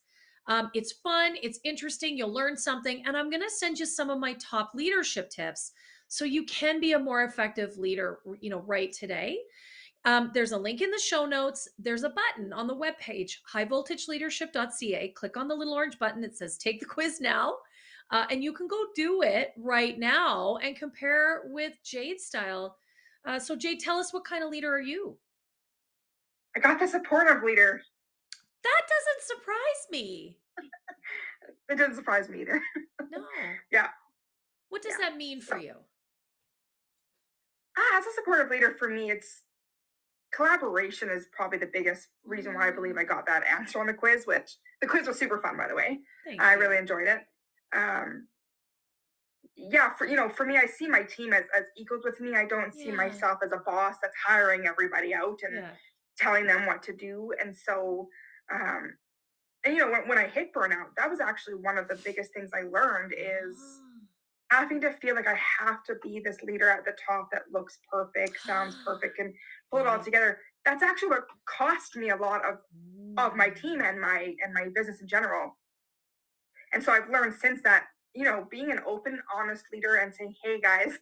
Um, 0.47 0.69
it's 0.73 0.93
fun, 0.93 1.35
it's 1.43 1.59
interesting, 1.65 2.17
you'll 2.17 2.33
learn 2.33 2.55
something, 2.55 3.03
and 3.05 3.17
I'm 3.17 3.29
going 3.29 3.41
to 3.41 3.49
send 3.49 3.79
you 3.79 3.85
some 3.85 4.09
of 4.09 4.17
my 4.17 4.33
top 4.35 4.71
leadership 4.73 5.29
tips 5.29 5.73
so 6.07 6.23
you 6.23 6.45
can 6.45 6.79
be 6.79 6.93
a 6.93 6.99
more 6.99 7.23
effective 7.23 7.77
leader, 7.77 8.19
you 8.39 8.49
know, 8.49 8.61
right 8.61 8.93
today. 8.93 9.39
Um, 10.07 10.31
there's 10.33 10.53
a 10.53 10.57
link 10.57 10.81
in 10.81 10.89
the 10.89 10.97
show 10.97 11.25
notes. 11.25 11.67
There's 11.77 12.03
a 12.03 12.09
button 12.09 12.53
on 12.53 12.65
the 12.65 12.73
webpage, 12.73 13.39
highvoltageleadership.ca. 13.53 15.09
Click 15.09 15.35
on 15.35 15.49
the 15.49 15.53
little 15.53 15.73
orange 15.73 15.99
button. 15.99 16.23
It 16.23 16.37
says 16.37 16.57
take 16.57 16.79
the 16.79 16.85
quiz 16.85 17.19
now. 17.19 17.55
Uh, 18.09 18.23
and 18.31 18.41
you 18.41 18.53
can 18.53 18.69
go 18.69 18.85
do 18.95 19.21
it 19.21 19.51
right 19.57 19.99
now 19.99 20.55
and 20.63 20.77
compare 20.77 21.41
with 21.47 21.73
Jade's 21.83 22.25
style. 22.25 22.77
Uh, 23.25 23.37
so, 23.37 23.53
Jade, 23.53 23.81
tell 23.81 23.97
us 23.97 24.13
what 24.13 24.23
kind 24.23 24.45
of 24.45 24.49
leader 24.49 24.73
are 24.73 24.79
you? 24.79 25.17
I 26.55 26.61
got 26.61 26.79
the 26.79 26.87
supportive 26.87 27.43
leader. 27.43 27.81
That 28.63 28.81
doesn't 28.87 29.39
surprise 29.39 29.87
me. 29.91 30.37
it 31.69 31.75
doesn't 31.75 31.95
surprise 31.95 32.29
me 32.29 32.43
either. 32.43 32.61
no. 33.11 33.25
Yeah. 33.73 33.87
What 34.69 34.83
does 34.83 34.93
yeah. 34.97 35.09
that 35.09 35.17
mean 35.17 35.41
for 35.41 35.57
you? 35.57 35.73
Ah, 37.77 37.97
as 37.97 38.05
a 38.05 38.13
supportive 38.15 38.49
leader, 38.49 38.73
for 38.79 38.87
me, 38.87 39.11
it's 39.11 39.41
collaboration 40.33 41.09
is 41.09 41.27
probably 41.31 41.57
the 41.57 41.69
biggest 41.71 42.07
reason 42.25 42.53
why 42.53 42.67
I 42.67 42.71
believe. 42.71 42.97
I 42.97 43.03
got 43.03 43.25
that 43.27 43.43
answer 43.45 43.79
on 43.79 43.87
the 43.87 43.93
quiz, 43.93 44.25
which 44.25 44.57
the 44.81 44.87
quiz 44.87 45.07
was 45.07 45.17
super 45.17 45.39
fun, 45.39 45.57
by 45.57 45.67
the 45.67 45.75
way. 45.75 45.99
Thank 46.25 46.41
I 46.41 46.53
you. 46.53 46.59
really 46.59 46.77
enjoyed 46.77 47.07
it 47.07 47.21
um 47.75 48.27
yeah 49.55 49.93
for 49.93 50.05
you 50.05 50.15
know 50.15 50.29
for 50.29 50.45
me 50.45 50.57
i 50.57 50.65
see 50.65 50.87
my 50.87 51.03
team 51.03 51.33
as, 51.33 51.43
as 51.55 51.63
equals 51.75 52.03
with 52.05 52.19
me 52.19 52.35
i 52.35 52.45
don't 52.45 52.73
see 52.73 52.87
yeah. 52.87 52.95
myself 52.95 53.39
as 53.43 53.51
a 53.51 53.61
boss 53.65 53.95
that's 54.01 54.13
hiring 54.25 54.65
everybody 54.67 55.13
out 55.13 55.39
and 55.43 55.55
yeah. 55.55 55.69
telling 56.17 56.45
them 56.45 56.65
what 56.65 56.83
to 56.83 56.93
do 56.93 57.33
and 57.43 57.55
so 57.55 58.07
um 58.53 58.93
and 59.65 59.75
you 59.75 59.79
know 59.79 59.91
when, 59.91 60.07
when 60.07 60.17
i 60.17 60.27
hit 60.27 60.53
burnout 60.53 60.95
that 60.95 61.09
was 61.09 61.19
actually 61.19 61.55
one 61.55 61.77
of 61.77 61.87
the 61.87 61.95
biggest 62.05 62.33
things 62.33 62.51
i 62.53 62.61
learned 62.61 63.13
is. 63.13 63.57
Having 64.49 64.79
to 64.81 64.91
feel 64.93 65.15
like 65.15 65.27
i 65.27 65.37
have 65.59 65.83
to 65.83 65.95
be 66.03 66.21
this 66.23 66.41
leader 66.43 66.69
at 66.69 66.85
the 66.85 66.93
top 67.05 67.29
that 67.31 67.43
looks 67.51 67.79
perfect 67.91 68.39
sounds 68.45 68.75
perfect 68.85 69.19
and 69.19 69.33
pull 69.71 69.79
it 69.81 69.87
all 69.87 69.99
together 69.99 70.39
that's 70.65 70.83
actually 70.83 71.09
what 71.09 71.23
cost 71.45 71.95
me 71.95 72.09
a 72.09 72.15
lot 72.15 72.41
of 72.45 72.55
of 73.17 73.35
my 73.35 73.49
team 73.49 73.81
and 73.81 73.99
my 73.99 74.33
and 74.43 74.53
my 74.53 74.67
business 74.73 75.01
in 75.01 75.07
general 75.07 75.51
and 76.73 76.83
so 76.83 76.91
I've 76.91 77.09
learned 77.09 77.33
since 77.33 77.61
that, 77.63 77.85
you 78.13 78.23
know, 78.23 78.45
being 78.49 78.71
an 78.71 78.79
open, 78.85 79.19
honest 79.35 79.65
leader 79.71 79.95
and 79.95 80.13
saying, 80.13 80.33
hey 80.43 80.59
guys, 80.59 80.97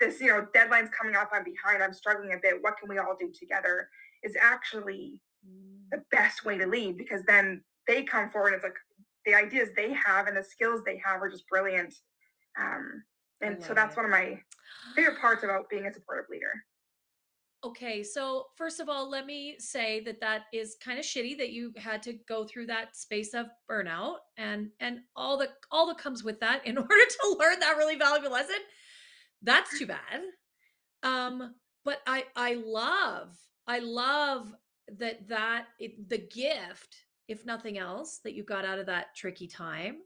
this, 0.00 0.20
you 0.20 0.28
know, 0.28 0.46
deadline's 0.54 0.90
coming 0.90 1.16
up, 1.16 1.30
I'm 1.32 1.44
behind, 1.44 1.82
I'm 1.82 1.92
struggling 1.92 2.32
a 2.32 2.38
bit, 2.42 2.62
what 2.62 2.78
can 2.78 2.88
we 2.88 2.98
all 2.98 3.16
do 3.18 3.30
together 3.38 3.88
is 4.22 4.36
actually 4.40 5.20
the 5.90 5.98
mm. 5.98 6.02
best 6.10 6.44
way 6.44 6.58
to 6.58 6.66
lead 6.66 6.96
because 6.96 7.22
then 7.26 7.62
they 7.86 8.02
come 8.02 8.30
forward. 8.30 8.54
It's 8.54 8.62
like 8.62 8.76
the 9.26 9.34
ideas 9.34 9.68
they 9.76 9.92
have 9.92 10.26
and 10.26 10.36
the 10.36 10.44
skills 10.44 10.80
they 10.84 11.00
have 11.04 11.20
are 11.22 11.28
just 11.28 11.48
brilliant. 11.48 11.94
Um, 12.60 13.02
and 13.40 13.62
so 13.62 13.74
that's 13.74 13.94
it. 13.94 13.96
one 13.96 14.06
of 14.06 14.10
my 14.10 14.38
favorite 14.94 15.20
parts 15.20 15.44
about 15.44 15.68
being 15.68 15.86
a 15.86 15.92
supportive 15.92 16.26
leader. 16.30 16.52
Okay, 17.64 18.02
so 18.02 18.46
first 18.56 18.80
of 18.80 18.88
all, 18.88 19.08
let 19.08 19.24
me 19.24 19.54
say 19.58 20.00
that 20.00 20.20
that 20.20 20.42
is 20.52 20.76
kind 20.82 20.98
of 20.98 21.04
shitty 21.04 21.38
that 21.38 21.50
you 21.50 21.72
had 21.76 22.02
to 22.02 22.14
go 22.28 22.44
through 22.44 22.66
that 22.66 22.96
space 22.96 23.34
of 23.34 23.46
burnout 23.70 24.16
and 24.36 24.70
and 24.80 24.98
all 25.14 25.38
the 25.38 25.48
all 25.70 25.86
that 25.86 25.98
comes 25.98 26.24
with 26.24 26.40
that 26.40 26.66
in 26.66 26.76
order 26.78 26.88
to 26.88 27.36
learn 27.38 27.60
that 27.60 27.76
really 27.76 27.96
valuable 27.96 28.32
lesson. 28.32 28.56
That's 29.42 29.78
too 29.78 29.86
bad. 29.86 30.22
Um, 31.04 31.54
but 31.84 31.98
I 32.06 32.24
I 32.34 32.54
love 32.54 33.36
I 33.68 33.78
love 33.78 34.52
that 34.98 35.28
that 35.28 35.66
it, 35.78 36.08
the 36.08 36.18
gift, 36.18 36.96
if 37.28 37.46
nothing 37.46 37.78
else, 37.78 38.18
that 38.24 38.34
you 38.34 38.42
got 38.42 38.64
out 38.64 38.80
of 38.80 38.86
that 38.86 39.14
tricky 39.14 39.46
time 39.46 39.98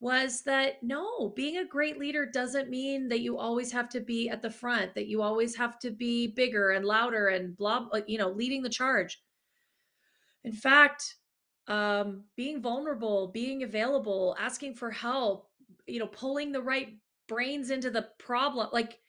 was 0.00 0.42
that 0.42 0.82
no, 0.82 1.30
being 1.30 1.58
a 1.58 1.64
great 1.64 1.98
leader 1.98 2.24
doesn't 2.24 2.70
mean 2.70 3.08
that 3.08 3.20
you 3.20 3.36
always 3.36 3.72
have 3.72 3.88
to 3.88 4.00
be 4.00 4.28
at 4.28 4.42
the 4.42 4.50
front, 4.50 4.94
that 4.94 5.08
you 5.08 5.22
always 5.22 5.56
have 5.56 5.78
to 5.80 5.90
be 5.90 6.28
bigger 6.28 6.70
and 6.70 6.84
louder 6.84 7.28
and 7.28 7.56
blah, 7.56 7.86
you 8.06 8.18
know, 8.18 8.30
leading 8.30 8.62
the 8.62 8.68
charge. 8.68 9.20
In 10.44 10.52
fact, 10.52 11.16
um, 11.66 12.24
being 12.36 12.62
vulnerable, 12.62 13.28
being 13.28 13.64
available, 13.64 14.36
asking 14.38 14.74
for 14.74 14.90
help, 14.90 15.48
you 15.86 15.98
know, 15.98 16.06
pulling 16.06 16.52
the 16.52 16.62
right 16.62 16.96
brains 17.26 17.70
into 17.70 17.90
the 17.90 18.08
problem, 18.18 18.68
like 18.72 19.00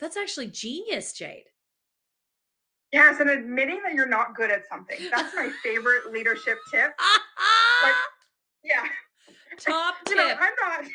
that's 0.00 0.16
actually 0.16 0.48
genius, 0.48 1.12
Jade. 1.12 1.44
Yes, 2.92 3.20
and 3.20 3.30
admitting 3.30 3.80
that 3.84 3.94
you're 3.94 4.08
not 4.08 4.34
good 4.34 4.50
at 4.50 4.68
something. 4.68 4.98
That's 5.10 5.34
my 5.34 5.50
favorite 5.62 6.12
leadership 6.12 6.58
tip. 6.70 6.92
like, 7.82 7.94
yeah, 8.64 8.84
Top 9.58 9.94
tip. 10.04 10.16
you 10.16 10.16
know, 10.16 10.34
I'm 10.38 10.52
not. 10.60 10.90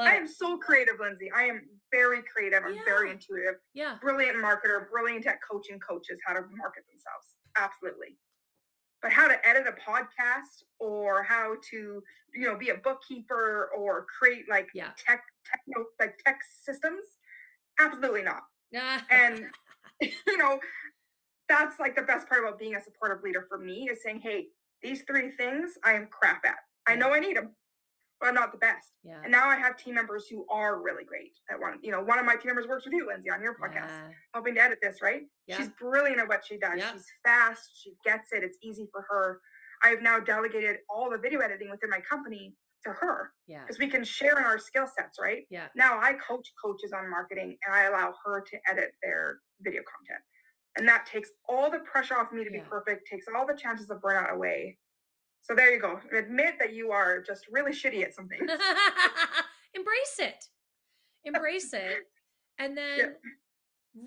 I 0.00 0.16
am 0.16 0.26
so 0.26 0.56
creative, 0.56 0.94
Lindsay. 1.00 1.30
I 1.34 1.44
am 1.44 1.62
very 1.92 2.22
creative. 2.22 2.62
I'm 2.66 2.74
yeah. 2.74 2.80
very 2.84 3.10
intuitive. 3.10 3.56
Yeah. 3.74 3.96
Brilliant 4.00 4.36
marketer, 4.36 4.90
brilliant 4.90 5.26
at 5.26 5.36
coaching 5.48 5.78
coaches 5.78 6.18
how 6.26 6.34
to 6.34 6.40
market 6.56 6.84
themselves. 6.90 7.36
Absolutely. 7.56 8.16
But 9.02 9.12
how 9.12 9.28
to 9.28 9.36
edit 9.46 9.66
a 9.68 9.72
podcast 9.72 10.64
or 10.80 11.22
how 11.22 11.56
to, 11.70 12.02
you 12.34 12.46
know, 12.46 12.56
be 12.56 12.70
a 12.70 12.76
bookkeeper 12.76 13.70
or 13.76 14.06
create 14.18 14.44
like 14.48 14.68
yeah. 14.74 14.88
tech, 14.96 15.22
techno, 15.44 15.84
like 16.00 16.18
tech 16.24 16.40
systems, 16.64 17.02
absolutely 17.78 18.22
not. 18.22 18.42
and 19.10 19.44
you 20.00 20.36
know, 20.38 20.58
that's 21.48 21.78
like 21.78 21.94
the 21.94 22.02
best 22.02 22.28
part 22.28 22.42
about 22.42 22.58
being 22.58 22.74
a 22.74 22.82
supportive 22.82 23.22
leader 23.22 23.46
for 23.48 23.58
me 23.58 23.88
is 23.90 24.02
saying, 24.02 24.20
hey, 24.20 24.46
these 24.82 25.02
three 25.02 25.30
things 25.30 25.72
I 25.84 25.92
am 25.92 26.08
crap 26.10 26.44
at. 26.44 26.56
I 26.86 26.96
know 26.96 27.12
I 27.12 27.20
need 27.20 27.36
them 27.36 27.50
I'm 28.22 28.34
not 28.34 28.52
the 28.52 28.58
best. 28.58 28.88
Yeah. 29.02 29.20
And 29.22 29.30
now 29.30 29.48
I 29.48 29.56
have 29.56 29.76
team 29.76 29.94
members 29.94 30.26
who 30.30 30.46
are 30.50 30.80
really 30.80 31.04
great 31.04 31.32
at 31.50 31.60
one. 31.60 31.78
You 31.82 31.90
know, 31.92 32.00
one 32.00 32.18
of 32.18 32.24
my 32.24 32.36
team 32.36 32.46
members 32.46 32.66
works 32.66 32.84
with 32.84 32.94
you, 32.94 33.06
Lindsay, 33.06 33.30
on 33.30 33.42
your 33.42 33.54
podcast, 33.54 33.88
yeah. 33.88 34.08
helping 34.32 34.54
to 34.54 34.62
edit 34.62 34.78
this, 34.80 35.02
right? 35.02 35.22
Yeah. 35.46 35.56
She's 35.58 35.68
brilliant 35.78 36.20
at 36.20 36.28
what 36.28 36.42
she 36.46 36.56
does. 36.58 36.78
Yeah. 36.78 36.92
She's 36.92 37.06
fast. 37.24 37.68
She 37.82 37.94
gets 38.04 38.32
it. 38.32 38.42
It's 38.42 38.56
easy 38.62 38.88
for 38.92 39.02
her. 39.08 39.40
I've 39.82 40.00
now 40.00 40.20
delegated 40.20 40.78
all 40.88 41.10
the 41.10 41.18
video 41.18 41.40
editing 41.40 41.70
within 41.70 41.90
my 41.90 42.00
company 42.00 42.54
to 42.84 42.90
her 42.90 43.32
Yeah. 43.46 43.62
because 43.62 43.78
we 43.78 43.88
can 43.88 44.04
share 44.04 44.38
in 44.38 44.44
our 44.44 44.58
skill 44.58 44.86
sets, 44.86 45.18
right? 45.20 45.44
Yeah. 45.50 45.66
Now 45.74 45.98
I 46.00 46.14
coach 46.14 46.48
coaches 46.62 46.92
on 46.92 47.10
marketing 47.10 47.56
and 47.66 47.74
I 47.74 47.84
allow 47.84 48.14
her 48.24 48.40
to 48.42 48.58
edit 48.70 48.92
their 49.02 49.38
video 49.60 49.82
content. 49.82 50.22
And 50.76 50.88
that 50.88 51.06
takes 51.06 51.30
all 51.48 51.70
the 51.70 51.78
pressure 51.80 52.14
off 52.16 52.32
me 52.32 52.44
to 52.44 52.50
be 52.50 52.58
Yeah. 52.58 52.64
perfect, 52.68 53.06
takes 53.06 53.26
all 53.34 53.46
the 53.46 53.54
chances 53.54 53.90
of 53.90 54.00
burnout 54.00 54.30
away. 54.30 54.78
So 55.44 55.54
there 55.54 55.72
you 55.72 55.80
go. 55.80 56.00
Admit 56.16 56.54
that 56.58 56.72
you 56.72 56.90
are 56.90 57.22
just 57.22 57.46
really 57.52 57.72
shitty 57.72 58.02
at 58.02 58.14
something. 58.14 58.38
Embrace 59.74 60.16
it. 60.18 60.44
Embrace 61.24 61.72
it. 61.74 62.08
And 62.58 62.76
then 62.76 63.16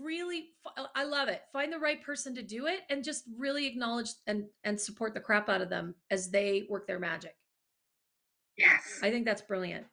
really 0.02 0.50
I 0.96 1.04
love 1.04 1.30
it. 1.30 1.44
Find 1.54 1.72
the 1.72 1.78
right 1.78 2.04
person 2.04 2.34
to 2.36 2.42
do 2.42 2.66
it 2.66 2.82
and 2.90 3.04
just 3.04 3.24
really 3.38 3.68
acknowledge 3.68 4.10
and 4.26 4.46
and 4.64 4.80
support 4.80 5.14
the 5.14 5.20
crap 5.20 5.48
out 5.48 5.62
of 5.62 5.70
them 5.70 5.94
as 6.10 6.32
they 6.32 6.66
work 6.70 6.88
their 6.88 7.00
magic. 7.00 7.36
Yes. 8.58 9.00
I 9.04 9.12
think 9.12 9.26
that's 9.26 9.44
brilliant. 9.44 9.86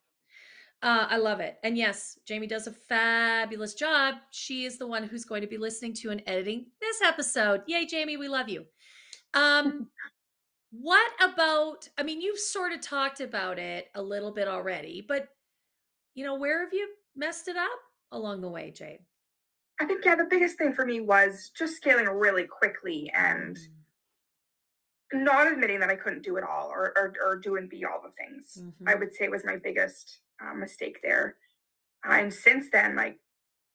Uh, 0.82 1.06
I 1.08 1.18
love 1.18 1.40
it. 1.40 1.56
And 1.62 1.76
yes, 1.78 2.18
Jamie 2.26 2.46
does 2.46 2.66
a 2.66 2.72
fabulous 2.72 3.74
job. 3.74 4.16
She 4.30 4.64
is 4.64 4.78
the 4.78 4.86
one 4.86 5.04
who's 5.04 5.24
going 5.24 5.42
to 5.42 5.46
be 5.46 5.58
listening 5.58 5.94
to 5.94 6.10
and 6.10 6.22
editing 6.26 6.66
this 6.80 7.00
episode. 7.02 7.62
Yay, 7.66 7.86
Jamie, 7.86 8.16
we 8.16 8.28
love 8.28 8.48
you. 8.48 8.64
Um, 9.34 9.88
what 10.80 11.10
about, 11.22 11.88
I 11.98 12.02
mean, 12.02 12.20
you've 12.20 12.38
sort 12.38 12.72
of 12.72 12.80
talked 12.80 13.20
about 13.20 13.58
it 13.58 13.88
a 13.94 14.02
little 14.02 14.32
bit 14.32 14.48
already, 14.48 15.04
but 15.06 15.28
you 16.14 16.24
know, 16.24 16.34
where 16.34 16.60
have 16.64 16.72
you 16.72 16.88
messed 17.16 17.48
it 17.48 17.56
up 17.56 17.78
along 18.12 18.40
the 18.40 18.48
way, 18.48 18.70
Jade? 18.70 19.00
I 19.80 19.84
think 19.84 20.04
yeah, 20.04 20.14
the 20.14 20.24
biggest 20.24 20.58
thing 20.58 20.72
for 20.72 20.84
me 20.86 21.00
was 21.00 21.50
just 21.56 21.76
scaling 21.76 22.06
really 22.06 22.44
quickly 22.46 23.10
and 23.14 23.58
not 25.12 25.50
admitting 25.50 25.80
that 25.80 25.90
I 25.90 25.96
couldn't 25.96 26.22
do 26.22 26.36
it 26.36 26.44
all 26.44 26.68
or 26.68 26.92
or, 26.96 27.12
or 27.24 27.36
do 27.36 27.56
and 27.56 27.68
be 27.68 27.84
all 27.84 28.00
the 28.02 28.12
things. 28.12 28.62
I 28.86 28.94
Mhm. 28.94 29.00
would 29.00 29.14
say 29.14 29.28
was 29.28 29.44
my 29.44 29.56
biggest 29.56 30.20
uh, 30.40 30.54
mistake 30.54 31.00
there. 31.02 31.36
Uh, 32.06 32.12
and 32.14 32.34
since 32.34 32.68
then, 32.70 32.96
like, 32.96 33.18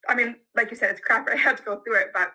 I 0.08 0.16
mean, 0.16 0.36
like 0.56 0.72
you 0.72 0.78
said, 0.78 0.92
it's 0.92 1.02
crap. 1.02 1.28
I 1.30 1.36
had 1.36 1.58
to 1.58 1.64
go 1.64 1.82
through 1.82 1.96
it, 1.98 2.12
but 2.14 2.32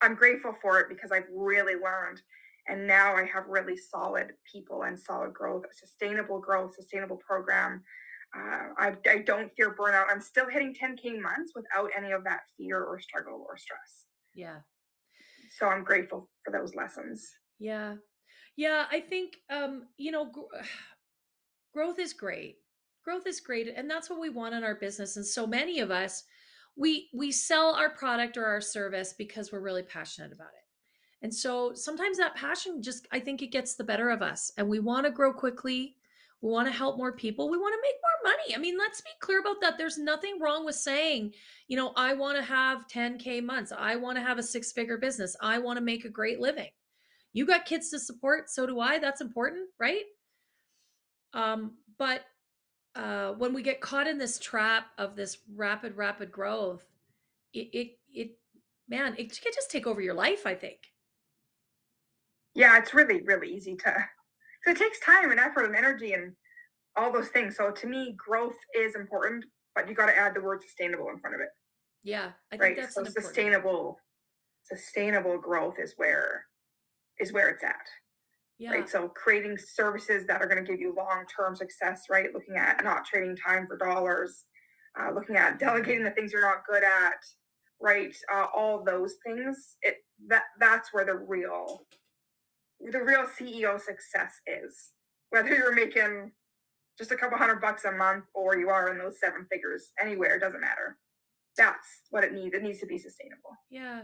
I'm 0.00 0.14
grateful 0.14 0.54
for 0.62 0.80
it 0.80 0.88
because 0.88 1.12
I've 1.12 1.28
really 1.30 1.74
learned. 1.74 2.22
And 2.70 2.86
now 2.86 3.16
I 3.16 3.24
have 3.24 3.44
really 3.48 3.76
solid 3.76 4.32
people 4.50 4.84
and 4.84 4.98
solid 4.98 5.34
growth, 5.34 5.64
sustainable 5.74 6.38
growth, 6.38 6.74
sustainable 6.74 7.16
program. 7.16 7.82
Uh, 8.36 8.68
I, 8.78 8.92
I 9.10 9.18
don't 9.18 9.50
fear 9.56 9.74
burnout. 9.74 10.06
I'm 10.08 10.20
still 10.20 10.48
hitting 10.48 10.72
10K 10.74 11.20
months 11.20 11.52
without 11.54 11.90
any 11.96 12.12
of 12.12 12.22
that 12.24 12.40
fear 12.56 12.82
or 12.82 13.00
struggle 13.00 13.44
or 13.48 13.56
stress. 13.56 14.04
Yeah. 14.34 14.58
So 15.58 15.66
I'm 15.66 15.82
grateful 15.82 16.30
for 16.44 16.52
those 16.52 16.74
lessons. 16.76 17.28
Yeah. 17.58 17.96
Yeah, 18.56 18.84
I 18.90 19.00
think 19.00 19.38
um, 19.50 19.88
you 19.96 20.12
know, 20.12 20.26
gr- 20.26 20.42
growth 21.74 21.98
is 21.98 22.12
great. 22.12 22.56
Growth 23.04 23.26
is 23.26 23.40
great 23.40 23.68
and 23.74 23.90
that's 23.90 24.08
what 24.08 24.20
we 24.20 24.28
want 24.28 24.54
in 24.54 24.62
our 24.62 24.74
business 24.76 25.16
and 25.16 25.26
so 25.26 25.46
many 25.46 25.80
of 25.80 25.90
us 25.90 26.22
we 26.76 27.08
we 27.12 27.32
sell 27.32 27.74
our 27.74 27.90
product 27.90 28.36
or 28.36 28.44
our 28.44 28.60
service 28.60 29.14
because 29.16 29.50
we're 29.50 29.60
really 29.60 29.82
passionate 29.82 30.32
about 30.32 30.48
it. 30.48 30.69
And 31.22 31.34
so 31.34 31.74
sometimes 31.74 32.16
that 32.16 32.34
passion 32.34 32.82
just 32.82 33.06
I 33.12 33.20
think 33.20 33.42
it 33.42 33.52
gets 33.52 33.74
the 33.74 33.84
better 33.84 34.10
of 34.10 34.22
us 34.22 34.52
and 34.56 34.68
we 34.68 34.78
want 34.78 35.06
to 35.06 35.12
grow 35.12 35.32
quickly. 35.32 35.96
We 36.42 36.50
want 36.50 36.68
to 36.68 36.72
help 36.72 36.96
more 36.96 37.12
people. 37.12 37.50
We 37.50 37.58
want 37.58 37.74
to 37.74 37.82
make 37.82 37.96
more 38.02 38.32
money. 38.32 38.56
I 38.56 38.58
mean, 38.58 38.78
let's 38.78 39.02
be 39.02 39.10
clear 39.20 39.40
about 39.40 39.60
that. 39.60 39.76
There's 39.76 39.98
nothing 39.98 40.40
wrong 40.40 40.64
with 40.64 40.74
saying, 40.74 41.34
you 41.68 41.76
know, 41.76 41.92
I 41.96 42.14
want 42.14 42.38
to 42.38 42.42
have 42.42 42.86
10k 42.88 43.44
months. 43.44 43.72
I 43.76 43.96
want 43.96 44.16
to 44.16 44.22
have 44.22 44.38
a 44.38 44.42
six-figure 44.42 44.96
business. 44.96 45.36
I 45.42 45.58
want 45.58 45.76
to 45.76 45.84
make 45.84 46.06
a 46.06 46.08
great 46.08 46.40
living 46.40 46.70
you 47.32 47.46
got 47.46 47.64
kids 47.64 47.90
to 47.90 47.98
support 47.98 48.50
so 48.50 48.66
do 48.66 48.80
i 48.80 48.98
that's 48.98 49.20
important 49.20 49.68
right 49.78 50.04
um 51.34 51.72
but 51.98 52.22
uh 52.96 53.32
when 53.32 53.52
we 53.52 53.62
get 53.62 53.80
caught 53.80 54.06
in 54.06 54.18
this 54.18 54.38
trap 54.38 54.86
of 54.98 55.16
this 55.16 55.38
rapid 55.54 55.96
rapid 55.96 56.30
growth 56.32 56.84
it 57.52 57.68
it, 57.72 57.98
it 58.12 58.38
man 58.88 59.14
it 59.18 59.40
can 59.40 59.52
just 59.54 59.70
take 59.70 59.86
over 59.86 60.00
your 60.00 60.14
life 60.14 60.46
i 60.46 60.54
think 60.54 60.89
Yeah, 62.54 62.78
it's 62.78 62.94
really, 62.94 63.22
really 63.22 63.48
easy 63.48 63.76
to, 63.76 63.94
so 64.64 64.70
it 64.70 64.76
takes 64.76 65.00
time 65.00 65.30
and 65.30 65.40
effort 65.40 65.64
and 65.64 65.76
energy 65.76 66.12
and 66.12 66.32
all 66.96 67.12
those 67.12 67.28
things. 67.28 67.56
So 67.56 67.70
to 67.70 67.86
me, 67.86 68.14
growth 68.16 68.56
is 68.76 68.94
important, 68.94 69.44
but 69.74 69.88
you 69.88 69.94
got 69.94 70.06
to 70.06 70.16
add 70.16 70.34
the 70.34 70.40
word 70.40 70.62
sustainable 70.62 71.08
in 71.10 71.18
front 71.18 71.34
of 71.36 71.40
it. 71.40 71.48
yeah 72.02 72.30
i 72.52 72.56
think 72.56 72.62
right 72.62 72.76
that's 72.76 72.94
so 72.94 73.04
sustainable 73.04 73.98
sustainable 74.64 75.38
growth 75.38 75.76
is 75.78 75.94
where 75.96 76.44
is 77.18 77.32
where 77.32 77.48
it's 77.48 77.64
at 77.64 77.86
yeah. 78.58 78.72
Right 78.72 78.88
so 78.90 79.08
creating 79.08 79.56
services 79.56 80.26
that 80.26 80.42
are 80.42 80.46
going 80.46 80.62
to 80.62 80.70
give 80.70 80.80
you 80.80 80.94
long-term 80.94 81.56
success 81.56 82.02
right? 82.10 82.28
Looking 82.34 82.56
at 82.56 82.84
not 82.84 83.06
trading 83.06 83.34
time 83.34 83.66
for 83.66 83.78
dollars 83.78 84.44
uh, 85.00 85.12
looking 85.14 85.36
at 85.36 85.58
delegating 85.58 86.04
the 86.04 86.10
things 86.10 86.30
you're 86.30 86.42
not 86.42 86.66
good 86.70 86.84
at 86.84 87.20
right? 87.80 88.14
Uh, 88.30 88.46
all 88.54 88.84
those 88.84 89.14
things 89.24 89.76
it 89.80 89.96
that 90.28 90.42
that's 90.58 90.92
where 90.92 91.06
the 91.06 91.14
real 91.14 91.86
the 92.90 93.02
real 93.02 93.24
ceo 93.38 93.80
success 93.80 94.32
is 94.46 94.92
whether 95.30 95.54
you're 95.54 95.74
making 95.74 96.30
just 96.98 97.12
a 97.12 97.16
couple 97.16 97.36
hundred 97.38 97.60
bucks 97.60 97.84
a 97.84 97.92
month 97.92 98.24
or 98.34 98.56
you 98.56 98.68
are 98.68 98.90
in 98.90 98.98
those 98.98 99.20
seven 99.20 99.46
figures 99.50 99.92
anywhere 100.00 100.36
it 100.36 100.40
doesn't 100.40 100.60
matter 100.60 100.98
that's 101.56 101.86
what 102.10 102.24
it 102.24 102.32
needs 102.32 102.54
it 102.54 102.62
needs 102.62 102.80
to 102.80 102.86
be 102.86 102.98
sustainable 102.98 103.50
Yeah. 103.70 104.02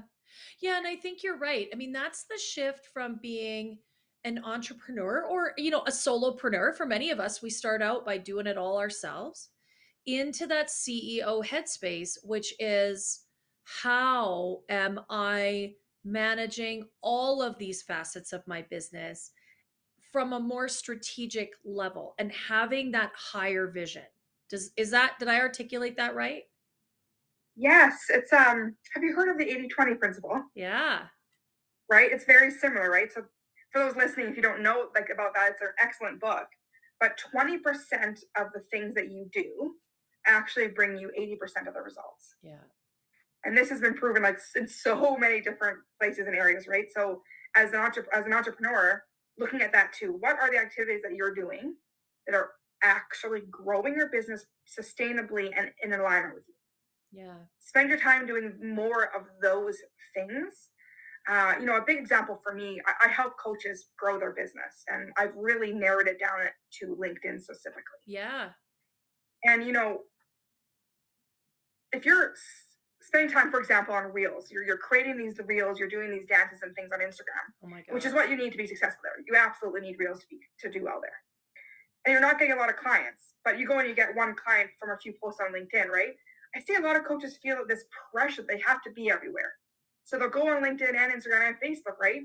Yeah. 0.60 0.78
And 0.78 0.86
I 0.86 0.96
think 0.96 1.22
you're 1.22 1.38
right. 1.38 1.68
I 1.72 1.76
mean, 1.76 1.92
that's 1.92 2.24
the 2.24 2.38
shift 2.38 2.86
from 2.92 3.18
being 3.22 3.78
an 4.24 4.40
entrepreneur 4.44 5.24
or, 5.24 5.52
you 5.56 5.70
know, 5.70 5.82
a 5.82 5.90
solopreneur. 5.90 6.74
For 6.74 6.86
many 6.86 7.10
of 7.10 7.20
us, 7.20 7.42
we 7.42 7.50
start 7.50 7.82
out 7.82 8.04
by 8.04 8.18
doing 8.18 8.46
it 8.46 8.58
all 8.58 8.78
ourselves 8.78 9.50
into 10.06 10.46
that 10.48 10.68
CEO 10.68 11.44
headspace, 11.44 12.18
which 12.24 12.54
is 12.58 13.22
how 13.64 14.60
am 14.68 15.00
I 15.08 15.74
managing 16.06 16.84
all 17.02 17.42
of 17.42 17.58
these 17.58 17.82
facets 17.82 18.32
of 18.32 18.46
my 18.46 18.62
business 18.62 19.32
from 20.12 20.32
a 20.32 20.40
more 20.40 20.68
strategic 20.68 21.52
level 21.64 22.14
and 22.18 22.32
having 22.32 22.92
that 22.92 23.10
higher 23.14 23.66
vision? 23.66 24.04
Does 24.48 24.70
is 24.76 24.90
that 24.92 25.18
did 25.18 25.28
I 25.28 25.40
articulate 25.40 25.96
that 25.96 26.14
right? 26.14 26.44
Yes, 27.56 28.04
it's 28.08 28.32
um 28.32 28.76
have 28.94 29.02
you 29.02 29.14
heard 29.14 29.28
of 29.28 29.38
the 29.38 29.44
80-20 29.44 29.98
principle? 29.98 30.42
Yeah. 30.54 31.00
Right? 31.90 32.10
It's 32.12 32.24
very 32.24 32.50
similar, 32.50 32.90
right? 32.90 33.12
So 33.12 33.24
for 33.72 33.84
those 33.84 33.96
listening, 33.96 34.28
if 34.28 34.36
you 34.36 34.42
don't 34.42 34.62
know 34.62 34.86
like 34.94 35.10
about 35.12 35.34
that, 35.34 35.52
it's 35.52 35.62
an 35.62 35.68
excellent 35.82 36.20
book. 36.20 36.46
But 37.00 37.20
20% 37.34 37.58
of 38.38 38.46
the 38.54 38.60
things 38.70 38.94
that 38.94 39.10
you 39.10 39.28
do 39.32 39.74
actually 40.26 40.68
bring 40.68 40.96
you 40.96 41.10
80% 41.18 41.68
of 41.68 41.74
the 41.74 41.82
results. 41.82 42.36
Yeah. 42.42 42.54
And 43.46 43.56
this 43.56 43.70
has 43.70 43.80
been 43.80 43.94
proven 43.94 44.22
like 44.22 44.38
in 44.56 44.66
so 44.66 45.16
many 45.16 45.40
different 45.40 45.78
places 46.00 46.26
and 46.26 46.36
areas, 46.36 46.66
right? 46.66 46.86
So 46.94 47.22
as 47.54 47.70
an 47.70 47.76
entre- 47.76 48.06
as 48.12 48.26
an 48.26 48.32
entrepreneur, 48.32 49.02
looking 49.38 49.62
at 49.62 49.72
that 49.72 49.92
too, 49.92 50.16
what 50.20 50.38
are 50.38 50.50
the 50.50 50.58
activities 50.58 51.00
that 51.02 51.14
you're 51.14 51.34
doing 51.34 51.74
that 52.26 52.34
are 52.34 52.50
actually 52.82 53.42
growing 53.50 53.94
your 53.94 54.08
business 54.08 54.44
sustainably 54.78 55.50
and 55.56 55.70
in 55.82 55.92
alignment 55.92 56.34
with 56.34 56.44
you? 56.48 56.54
Yeah. 57.12 57.34
spend 57.60 57.88
your 57.88 57.98
time 57.98 58.26
doing 58.26 58.52
more 58.62 59.04
of 59.16 59.22
those 59.40 59.78
things. 60.14 60.68
Uh, 61.28 61.54
you 61.58 61.66
know, 61.66 61.76
a 61.76 61.84
big 61.86 61.98
example 61.98 62.38
for 62.42 62.54
me, 62.54 62.80
I, 62.86 63.06
I 63.06 63.08
help 63.08 63.34
coaches 63.42 63.86
grow 63.98 64.18
their 64.18 64.32
business, 64.32 64.84
and 64.88 65.10
I've 65.16 65.34
really 65.34 65.72
narrowed 65.72 66.08
it 66.08 66.18
down 66.20 66.38
to 66.80 66.96
LinkedIn 67.00 67.40
specifically. 67.40 68.00
Yeah. 68.06 68.48
And 69.44 69.64
you 69.64 69.72
know, 69.72 70.00
if 71.92 72.04
you're 72.04 72.34
spending 73.06 73.30
time, 73.32 73.50
for 73.50 73.60
example, 73.60 73.94
on 73.94 74.12
Reels, 74.12 74.50
you're 74.50 74.62
you're 74.64 74.76
creating 74.78 75.16
these 75.16 75.38
reels, 75.46 75.78
you're 75.78 75.88
doing 75.88 76.10
these 76.10 76.26
dances 76.26 76.60
and 76.62 76.74
things 76.74 76.90
on 76.92 77.00
Instagram, 77.00 77.44
Oh 77.64 77.68
my 77.68 77.78
god. 77.82 77.94
which 77.94 78.04
is 78.04 78.12
what 78.12 78.28
you 78.30 78.36
need 78.36 78.50
to 78.52 78.58
be 78.58 78.66
successful 78.66 79.00
there. 79.04 79.24
You 79.26 79.34
absolutely 79.36 79.80
need 79.82 79.96
Reels 79.98 80.20
to 80.20 80.26
be 80.28 80.38
to 80.60 80.70
do 80.70 80.84
well 80.84 81.00
there. 81.00 81.18
And 82.04 82.12
you're 82.12 82.20
not 82.20 82.38
getting 82.38 82.54
a 82.54 82.56
lot 82.58 82.68
of 82.68 82.76
clients, 82.76 83.34
but 83.44 83.58
you 83.58 83.66
go 83.66 83.78
and 83.78 83.88
you 83.88 83.94
get 83.94 84.14
one 84.14 84.34
client 84.34 84.70
from 84.78 84.90
a 84.90 84.98
few 84.98 85.12
posts 85.22 85.40
on 85.40 85.52
LinkedIn, 85.52 85.88
right? 85.88 86.14
I 86.54 86.60
see 86.60 86.74
a 86.74 86.80
lot 86.80 86.96
of 86.96 87.04
coaches 87.04 87.36
feel 87.42 87.58
this 87.66 87.84
pressure 88.12 88.42
they 88.48 88.60
have 88.66 88.82
to 88.82 88.90
be 88.92 89.10
everywhere. 89.10 89.52
So 90.04 90.18
they'll 90.18 90.28
go 90.30 90.48
on 90.48 90.62
LinkedIn 90.62 90.94
and 90.96 91.12
Instagram 91.12 91.48
and 91.48 91.56
Facebook, 91.62 91.98
right? 92.00 92.22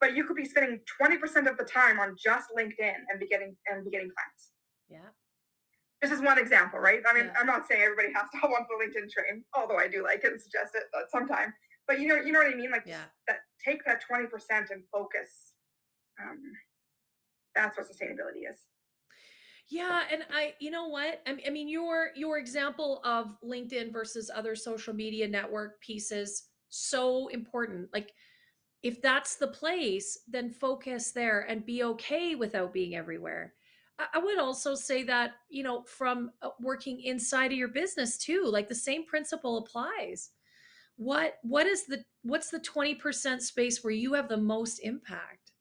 But 0.00 0.14
you 0.16 0.24
could 0.24 0.36
be 0.36 0.44
spending 0.44 0.80
20% 1.02 1.50
of 1.50 1.58
the 1.58 1.64
time 1.64 1.98
on 2.00 2.16
just 2.16 2.48
LinkedIn 2.56 2.94
and 3.10 3.18
be 3.20 3.26
getting 3.26 3.54
and 3.66 3.84
be 3.84 3.90
getting 3.90 4.10
clients. 4.16 4.50
yeah. 4.88 5.10
This 6.00 6.10
is 6.10 6.20
one 6.22 6.38
example, 6.38 6.78
right? 6.78 7.00
I 7.06 7.12
mean, 7.12 7.26
Yeah. 7.26 7.34
I'm 7.38 7.46
not 7.46 7.66
saying 7.68 7.82
everybody 7.82 8.12
has 8.14 8.30
to 8.30 8.38
hop 8.38 8.50
on 8.50 8.66
the 8.68 8.84
LinkedIn 8.84 9.10
train, 9.10 9.44
although 9.54 9.76
I 9.76 9.86
do 9.86 10.02
like 10.02 10.24
it 10.24 10.32
and 10.32 10.40
suggest 10.40 10.74
it 10.74 10.84
at 10.98 11.10
some 11.10 11.26
time. 11.28 11.52
But 11.86 12.00
you 12.00 12.08
know, 12.08 12.16
you 12.16 12.32
know 12.32 12.38
what 12.38 12.52
I 12.52 12.54
mean? 12.54 12.70
Like 12.70 12.86
Yeah. 12.86 13.04
that 13.26 13.40
take 13.62 13.84
that 13.84 14.02
20% 14.10 14.70
and 14.70 14.84
focus. 14.90 15.52
Um, 16.20 16.40
that's 17.54 17.76
what 17.76 17.86
sustainability 17.86 18.48
is. 18.50 18.58
Yeah, 19.68 20.04
and 20.10 20.24
I, 20.30 20.54
you 20.58 20.70
know 20.70 20.88
what? 20.88 21.22
I, 21.26 21.38
I 21.46 21.50
mean, 21.50 21.68
your 21.68 22.10
your 22.16 22.38
example 22.38 23.00
of 23.04 23.36
LinkedIn 23.44 23.92
versus 23.92 24.30
other 24.34 24.56
social 24.56 24.92
media 24.94 25.28
network 25.28 25.80
pieces 25.80 26.48
so 26.70 27.28
important. 27.28 27.88
Like, 27.92 28.12
if 28.82 29.00
that's 29.02 29.36
the 29.36 29.46
place, 29.48 30.18
then 30.26 30.50
focus 30.50 31.12
there 31.12 31.40
and 31.42 31.64
be 31.64 31.84
okay 31.84 32.34
without 32.34 32.72
being 32.72 32.96
everywhere. 32.96 33.54
I 34.12 34.18
would 34.18 34.38
also 34.38 34.74
say 34.74 35.02
that, 35.04 35.32
you 35.48 35.62
know, 35.62 35.82
from 35.82 36.30
uh, 36.42 36.50
working 36.60 37.00
inside 37.02 37.52
of 37.52 37.58
your 37.58 37.68
business 37.68 38.16
too, 38.18 38.44
like 38.46 38.68
the 38.68 38.74
same 38.74 39.04
principle 39.04 39.58
applies. 39.58 40.30
What 40.96 41.34
what 41.42 41.66
is 41.66 41.86
the 41.86 42.04
what's 42.22 42.50
the 42.50 42.60
20% 42.60 43.40
space 43.40 43.82
where 43.82 43.92
you 43.92 44.12
have 44.14 44.28
the 44.28 44.36
most 44.36 44.78
impact? 44.80 45.52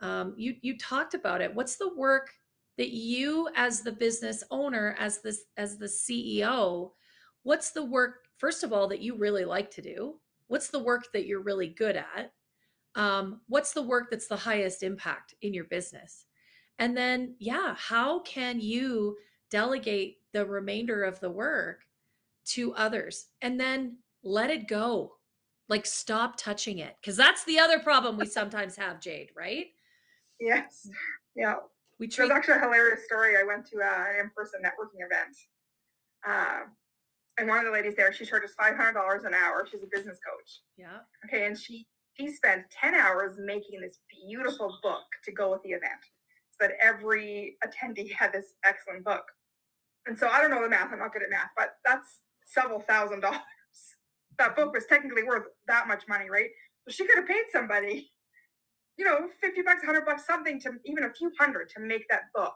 Um, 0.00 0.34
you 0.36 0.56
you 0.62 0.78
talked 0.78 1.14
about 1.14 1.40
it. 1.40 1.54
What's 1.54 1.76
the 1.76 1.94
work 1.94 2.30
that 2.78 2.90
you 2.90 3.48
as 3.56 3.82
the 3.82 3.92
business 3.92 4.42
owner, 4.50 4.96
as 4.98 5.20
this 5.20 5.42
as 5.56 5.76
the 5.76 5.86
CEO, 5.86 6.92
what's 7.42 7.72
the 7.72 7.84
work, 7.84 8.26
first 8.38 8.64
of 8.64 8.72
all, 8.72 8.88
that 8.88 9.02
you 9.02 9.16
really 9.16 9.44
like 9.44 9.70
to 9.72 9.82
do? 9.82 10.14
What's 10.46 10.68
the 10.68 10.82
work 10.82 11.08
that 11.12 11.26
you're 11.26 11.42
really 11.42 11.68
good 11.68 11.96
at? 11.96 12.32
Um, 12.94 13.40
what's 13.48 13.72
the 13.72 13.82
work 13.82 14.08
that's 14.10 14.28
the 14.28 14.36
highest 14.36 14.82
impact 14.82 15.34
in 15.42 15.52
your 15.52 15.64
business? 15.64 16.26
And 16.80 16.96
then, 16.96 17.34
yeah, 17.38 17.74
how 17.76 18.20
can 18.20 18.58
you 18.58 19.18
delegate 19.50 20.16
the 20.32 20.46
remainder 20.46 21.04
of 21.04 21.20
the 21.20 21.30
work 21.30 21.80
to 22.46 22.74
others 22.74 23.26
and 23.42 23.60
then 23.60 23.98
let 24.24 24.50
it 24.50 24.66
go? 24.66 25.12
Like, 25.68 25.84
stop 25.84 26.36
touching 26.36 26.78
it. 26.78 26.96
Because 27.00 27.16
that's 27.16 27.44
the 27.44 27.58
other 27.58 27.78
problem 27.78 28.16
we 28.16 28.24
sometimes 28.26 28.76
have, 28.76 28.98
Jade, 28.98 29.28
right? 29.36 29.66
Yes. 30.40 30.88
Yeah. 31.36 31.56
We 32.00 32.08
treat- 32.08 32.28
There's 32.28 32.36
actually 32.38 32.54
a 32.54 32.60
hilarious 32.60 33.04
story. 33.04 33.36
I 33.36 33.44
went 33.44 33.66
to 33.66 33.76
uh, 33.78 34.04
an 34.14 34.20
in 34.24 34.30
person 34.34 34.60
networking 34.64 35.04
event. 35.04 35.36
Uh, 36.26 36.60
and 37.38 37.46
one 37.46 37.58
of 37.58 37.66
the 37.66 37.70
ladies 37.70 37.94
there, 37.94 38.10
she 38.12 38.24
charges 38.24 38.52
$500 38.58 39.26
an 39.26 39.34
hour. 39.34 39.68
She's 39.70 39.82
a 39.82 39.86
business 39.92 40.18
coach. 40.26 40.60
Yeah. 40.78 41.00
Okay. 41.26 41.44
And 41.46 41.58
she, 41.58 41.86
she 42.14 42.32
spent 42.32 42.64
10 42.70 42.94
hours 42.94 43.36
making 43.38 43.82
this 43.82 43.98
beautiful 44.26 44.78
book 44.82 45.04
to 45.26 45.32
go 45.32 45.52
with 45.52 45.62
the 45.62 45.70
event 45.70 46.00
that 46.60 46.72
every 46.80 47.56
attendee 47.64 48.12
had 48.12 48.32
this 48.32 48.54
excellent 48.64 49.04
book. 49.04 49.24
And 50.06 50.18
so 50.18 50.28
I 50.28 50.40
don't 50.40 50.50
know 50.50 50.62
the 50.62 50.68
math, 50.68 50.92
I'm 50.92 50.98
not 50.98 51.12
good 51.12 51.22
at 51.22 51.30
math, 51.30 51.50
but 51.56 51.74
that's 51.84 52.20
several 52.46 52.80
thousand 52.80 53.20
dollars. 53.20 53.40
That 54.38 54.56
book 54.56 54.72
was 54.72 54.86
technically 54.86 55.22
worth 55.22 55.48
that 55.66 55.86
much 55.86 56.04
money, 56.08 56.30
right? 56.30 56.48
So 56.88 56.92
she 56.94 57.06
could 57.06 57.16
have 57.18 57.28
paid 57.28 57.44
somebody, 57.52 58.10
you 58.96 59.04
know, 59.04 59.28
50 59.38 59.60
bucks, 59.60 59.82
100 59.84 60.06
bucks, 60.06 60.24
something 60.26 60.58
to 60.60 60.70
even 60.86 61.04
a 61.04 61.12
few 61.12 61.30
hundred 61.38 61.68
to 61.76 61.80
make 61.80 62.08
that 62.08 62.22
book. 62.34 62.54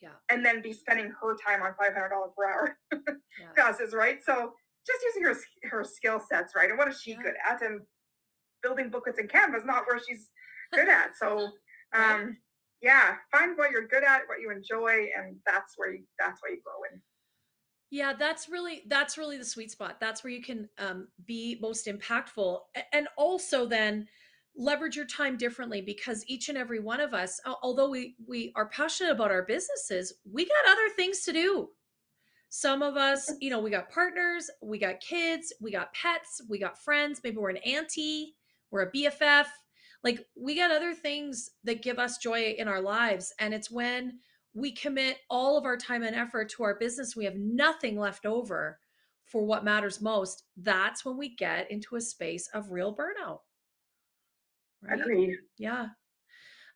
Yeah. 0.00 0.10
And 0.30 0.44
then 0.46 0.62
be 0.62 0.72
spending 0.72 1.12
her 1.20 1.36
time 1.44 1.62
on 1.62 1.72
$500 1.72 1.94
per 2.36 2.44
hour 2.44 2.78
yeah. 2.92 3.48
classes, 3.56 3.92
right? 3.92 4.18
So 4.24 4.52
just 4.86 5.02
using 5.02 5.24
her 5.24 5.34
her 5.64 5.82
skill 5.82 6.20
sets, 6.20 6.54
right? 6.54 6.68
And 6.68 6.78
what 6.78 6.86
is 6.86 7.00
she 7.00 7.12
yeah. 7.12 7.22
good 7.22 7.34
at? 7.50 7.62
And 7.62 7.80
building 8.62 8.90
booklets 8.90 9.18
in 9.18 9.26
Canva 9.26 9.56
is 9.56 9.64
not 9.64 9.84
where 9.86 10.00
she's 10.06 10.30
good 10.72 10.88
at. 10.88 11.16
So, 11.16 11.50
um, 11.94 12.36
yeah, 12.82 13.16
find 13.32 13.56
what 13.56 13.70
you're 13.70 13.86
good 13.86 14.04
at, 14.04 14.22
what 14.26 14.40
you 14.40 14.50
enjoy, 14.50 15.08
and 15.16 15.36
that's 15.46 15.74
where 15.76 15.92
you 15.92 16.04
that's 16.18 16.42
where 16.42 16.52
you 16.52 16.60
grow 16.62 16.74
in. 16.92 17.00
Yeah, 17.90 18.12
that's 18.12 18.48
really 18.48 18.82
that's 18.88 19.16
really 19.16 19.38
the 19.38 19.44
sweet 19.44 19.70
spot. 19.70 19.98
That's 20.00 20.22
where 20.22 20.32
you 20.32 20.42
can 20.42 20.68
um, 20.78 21.08
be 21.26 21.58
most 21.60 21.86
impactful, 21.86 22.60
and 22.92 23.08
also 23.16 23.66
then 23.66 24.06
leverage 24.58 24.96
your 24.96 25.06
time 25.06 25.36
differently 25.36 25.82
because 25.82 26.24
each 26.26 26.48
and 26.48 26.56
every 26.56 26.80
one 26.80 27.00
of 27.00 27.14
us, 27.14 27.40
although 27.62 27.88
we 27.88 28.16
we 28.26 28.52
are 28.56 28.68
passionate 28.68 29.12
about 29.12 29.30
our 29.30 29.44
businesses, 29.44 30.12
we 30.30 30.44
got 30.44 30.72
other 30.72 30.88
things 30.96 31.22
to 31.22 31.32
do. 31.32 31.68
Some 32.48 32.82
of 32.82 32.96
us, 32.96 33.32
you 33.40 33.50
know, 33.50 33.60
we 33.60 33.70
got 33.70 33.90
partners, 33.90 34.50
we 34.62 34.78
got 34.78 35.00
kids, 35.00 35.52
we 35.60 35.72
got 35.72 35.92
pets, 35.94 36.42
we 36.48 36.58
got 36.58 36.78
friends. 36.78 37.20
Maybe 37.24 37.36
we're 37.36 37.50
an 37.50 37.56
auntie, 37.58 38.34
we're 38.70 38.82
a 38.82 38.92
BFF 38.92 39.46
like 40.06 40.24
we 40.36 40.54
got 40.54 40.70
other 40.70 40.94
things 40.94 41.50
that 41.64 41.82
give 41.82 41.98
us 41.98 42.18
joy 42.18 42.54
in 42.56 42.68
our 42.68 42.80
lives. 42.80 43.34
And 43.40 43.52
it's 43.52 43.72
when 43.72 44.20
we 44.54 44.70
commit 44.70 45.16
all 45.28 45.58
of 45.58 45.64
our 45.64 45.76
time 45.76 46.04
and 46.04 46.14
effort 46.14 46.48
to 46.50 46.62
our 46.62 46.76
business, 46.76 47.16
we 47.16 47.24
have 47.24 47.34
nothing 47.34 47.98
left 47.98 48.24
over 48.24 48.78
for 49.24 49.44
what 49.44 49.64
matters 49.64 50.00
most. 50.00 50.44
That's 50.56 51.04
when 51.04 51.16
we 51.16 51.34
get 51.34 51.68
into 51.72 51.96
a 51.96 52.00
space 52.00 52.48
of 52.54 52.70
real 52.70 52.94
burnout. 52.94 53.40
Right? 54.80 55.00
Agreed. 55.00 55.38
Yeah. 55.58 55.86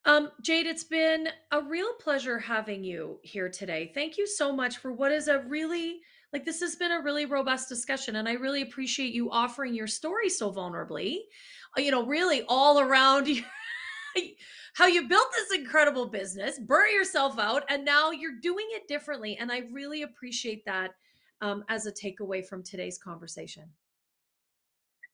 Um, 0.06 0.32
Jade, 0.42 0.66
it's 0.66 0.82
been 0.82 1.28
a 1.52 1.62
real 1.62 1.92
pleasure 2.00 2.40
having 2.40 2.82
you 2.82 3.20
here 3.22 3.48
today. 3.48 3.92
Thank 3.94 4.18
you 4.18 4.26
so 4.26 4.52
much 4.52 4.78
for 4.78 4.90
what 4.90 5.12
is 5.12 5.28
a 5.28 5.38
really 5.46 6.00
like 6.32 6.44
this 6.44 6.60
has 6.60 6.74
been 6.74 6.92
a 6.92 7.00
really 7.00 7.26
robust 7.26 7.68
discussion 7.68 8.16
and 8.16 8.28
I 8.28 8.34
really 8.34 8.62
appreciate 8.62 9.12
you 9.12 9.30
offering 9.30 9.74
your 9.74 9.86
story 9.86 10.28
so 10.28 10.52
vulnerably. 10.52 11.18
You 11.76 11.90
know, 11.90 12.04
really 12.04 12.42
all 12.48 12.80
around 12.80 13.28
you, 13.28 13.44
how 14.74 14.86
you 14.86 15.08
built 15.08 15.28
this 15.32 15.58
incredible 15.58 16.06
business, 16.06 16.58
burn 16.58 16.92
yourself 16.92 17.38
out, 17.38 17.64
and 17.68 17.84
now 17.84 18.10
you're 18.10 18.40
doing 18.40 18.66
it 18.70 18.88
differently. 18.88 19.36
And 19.36 19.50
I 19.50 19.62
really 19.72 20.02
appreciate 20.02 20.64
that 20.66 20.92
um, 21.42 21.64
as 21.68 21.86
a 21.86 21.92
takeaway 21.92 22.44
from 22.44 22.62
today's 22.62 22.98
conversation. 22.98 23.64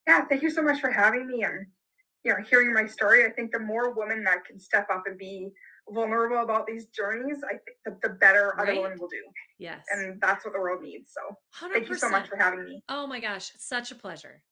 Yeah, 0.06 0.24
thank 0.24 0.42
you 0.42 0.50
so 0.50 0.62
much 0.62 0.80
for 0.80 0.90
having 0.90 1.26
me 1.26 1.42
and 1.42 1.66
you 2.24 2.32
know 2.32 2.38
hearing 2.48 2.72
my 2.72 2.86
story. 2.86 3.24
I 3.24 3.30
think 3.30 3.52
the 3.52 3.58
more 3.58 3.92
women 3.92 4.22
that 4.24 4.44
can 4.44 4.58
step 4.58 4.86
up 4.92 5.04
and 5.06 5.18
be 5.18 5.50
vulnerable 5.90 6.42
about 6.42 6.66
these 6.66 6.86
journeys, 6.86 7.38
I 7.44 7.52
think 7.52 7.76
the, 7.84 8.08
the 8.08 8.14
better 8.14 8.54
right? 8.56 8.68
other 8.68 8.82
women 8.82 8.98
will 9.00 9.08
do. 9.08 9.22
Yes. 9.58 9.84
And 9.90 10.20
that's 10.20 10.44
what 10.44 10.52
the 10.54 10.60
world 10.60 10.82
needs. 10.82 11.12
So 11.12 11.66
100%. 11.66 11.72
thank 11.72 11.88
you 11.88 11.94
so 11.96 12.08
much 12.08 12.28
for 12.28 12.36
having 12.36 12.64
me. 12.64 12.82
Oh 12.88 13.06
my 13.06 13.20
gosh, 13.20 13.52
such 13.58 13.92
a 13.92 13.94
pleasure. 13.94 14.42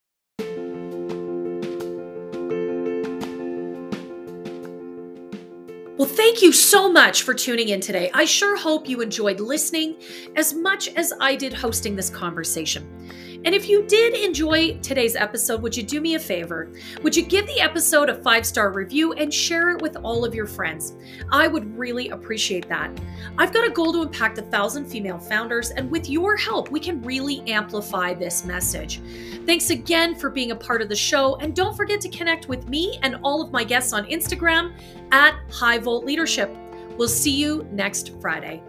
Well, 6.05 6.13
thank 6.13 6.43
you 6.43 6.53
so 6.53 6.93
much 6.93 7.23
for 7.23 7.33
tuning 7.33 7.71
in 7.71 7.81
today. 7.81 8.11
I 8.13 8.27
sure 8.27 8.59
hope 8.59 8.87
you 8.87 9.01
enjoyed 9.01 9.41
listening 9.41 9.97
as 10.37 10.53
much 10.53 10.89
as 10.89 11.15
I 11.19 11.35
did 11.35 11.55
hosting 11.55 11.97
this 11.97 12.11
conversation. 12.11 13.09
And 13.45 13.55
if 13.55 13.69
you 13.69 13.83
did 13.87 14.15
enjoy 14.15 14.79
today's 14.79 15.17
episode, 15.17 15.61
would 15.63 15.77
you 15.77 15.83
do 15.83 16.01
me 16.01 16.15
a 16.15 16.19
favor? 16.19 16.73
Would 17.03 17.15
you 17.15 17.23
give 17.23 17.47
the 17.47 17.61
episode 17.61 18.09
a 18.09 18.23
five 18.23 18.47
star 18.47 18.73
review 18.73 19.13
and 19.13 19.33
share 19.33 19.71
it 19.71 19.83
with 19.83 19.97
all 19.97 20.25
of 20.25 20.35
your 20.35 20.47
friends? 20.47 20.95
I 21.31 21.47
would 21.47 21.77
really 21.77 22.09
appreciate 22.09 22.69
that. 22.69 22.91
I've 23.37 23.53
got 23.53 23.69
a 23.69 23.71
goal 23.71 23.93
to 23.93 24.03
impact 24.03 24.39
a 24.39 24.43
thousand 24.43 24.87
female 24.87 25.19
founders, 25.19 25.71
and 25.71 25.91
with 25.91 26.09
your 26.09 26.37
help, 26.37 26.71
we 26.71 26.81
can 26.81 27.03
really 27.03 27.43
amplify 27.51 28.15
this 28.15 28.45
message. 28.45 29.01
Thanks 29.45 29.71
again 29.71 30.15
for 30.15 30.31
being 30.31 30.51
a 30.51 30.57
part 30.57 30.81
of 30.81 30.89
the 30.89 30.97
show, 30.97 31.37
and 31.37 31.55
don't 31.55 31.77
forget 31.77 32.01
to 32.01 32.09
connect 32.09 32.49
with 32.49 32.69
me 32.69 32.99
and 33.03 33.17
all 33.23 33.43
of 33.43 33.53
my 33.53 33.65
guests 33.65 33.93
on 33.93 34.07
Instagram 34.07 34.75
at 35.13 35.35
High 35.51 35.79
Volt 35.79 36.05
Leadership. 36.05 36.57
We'll 36.97 37.09
see 37.09 37.33
you 37.33 37.69
next 37.73 38.13
Friday. 38.21 38.63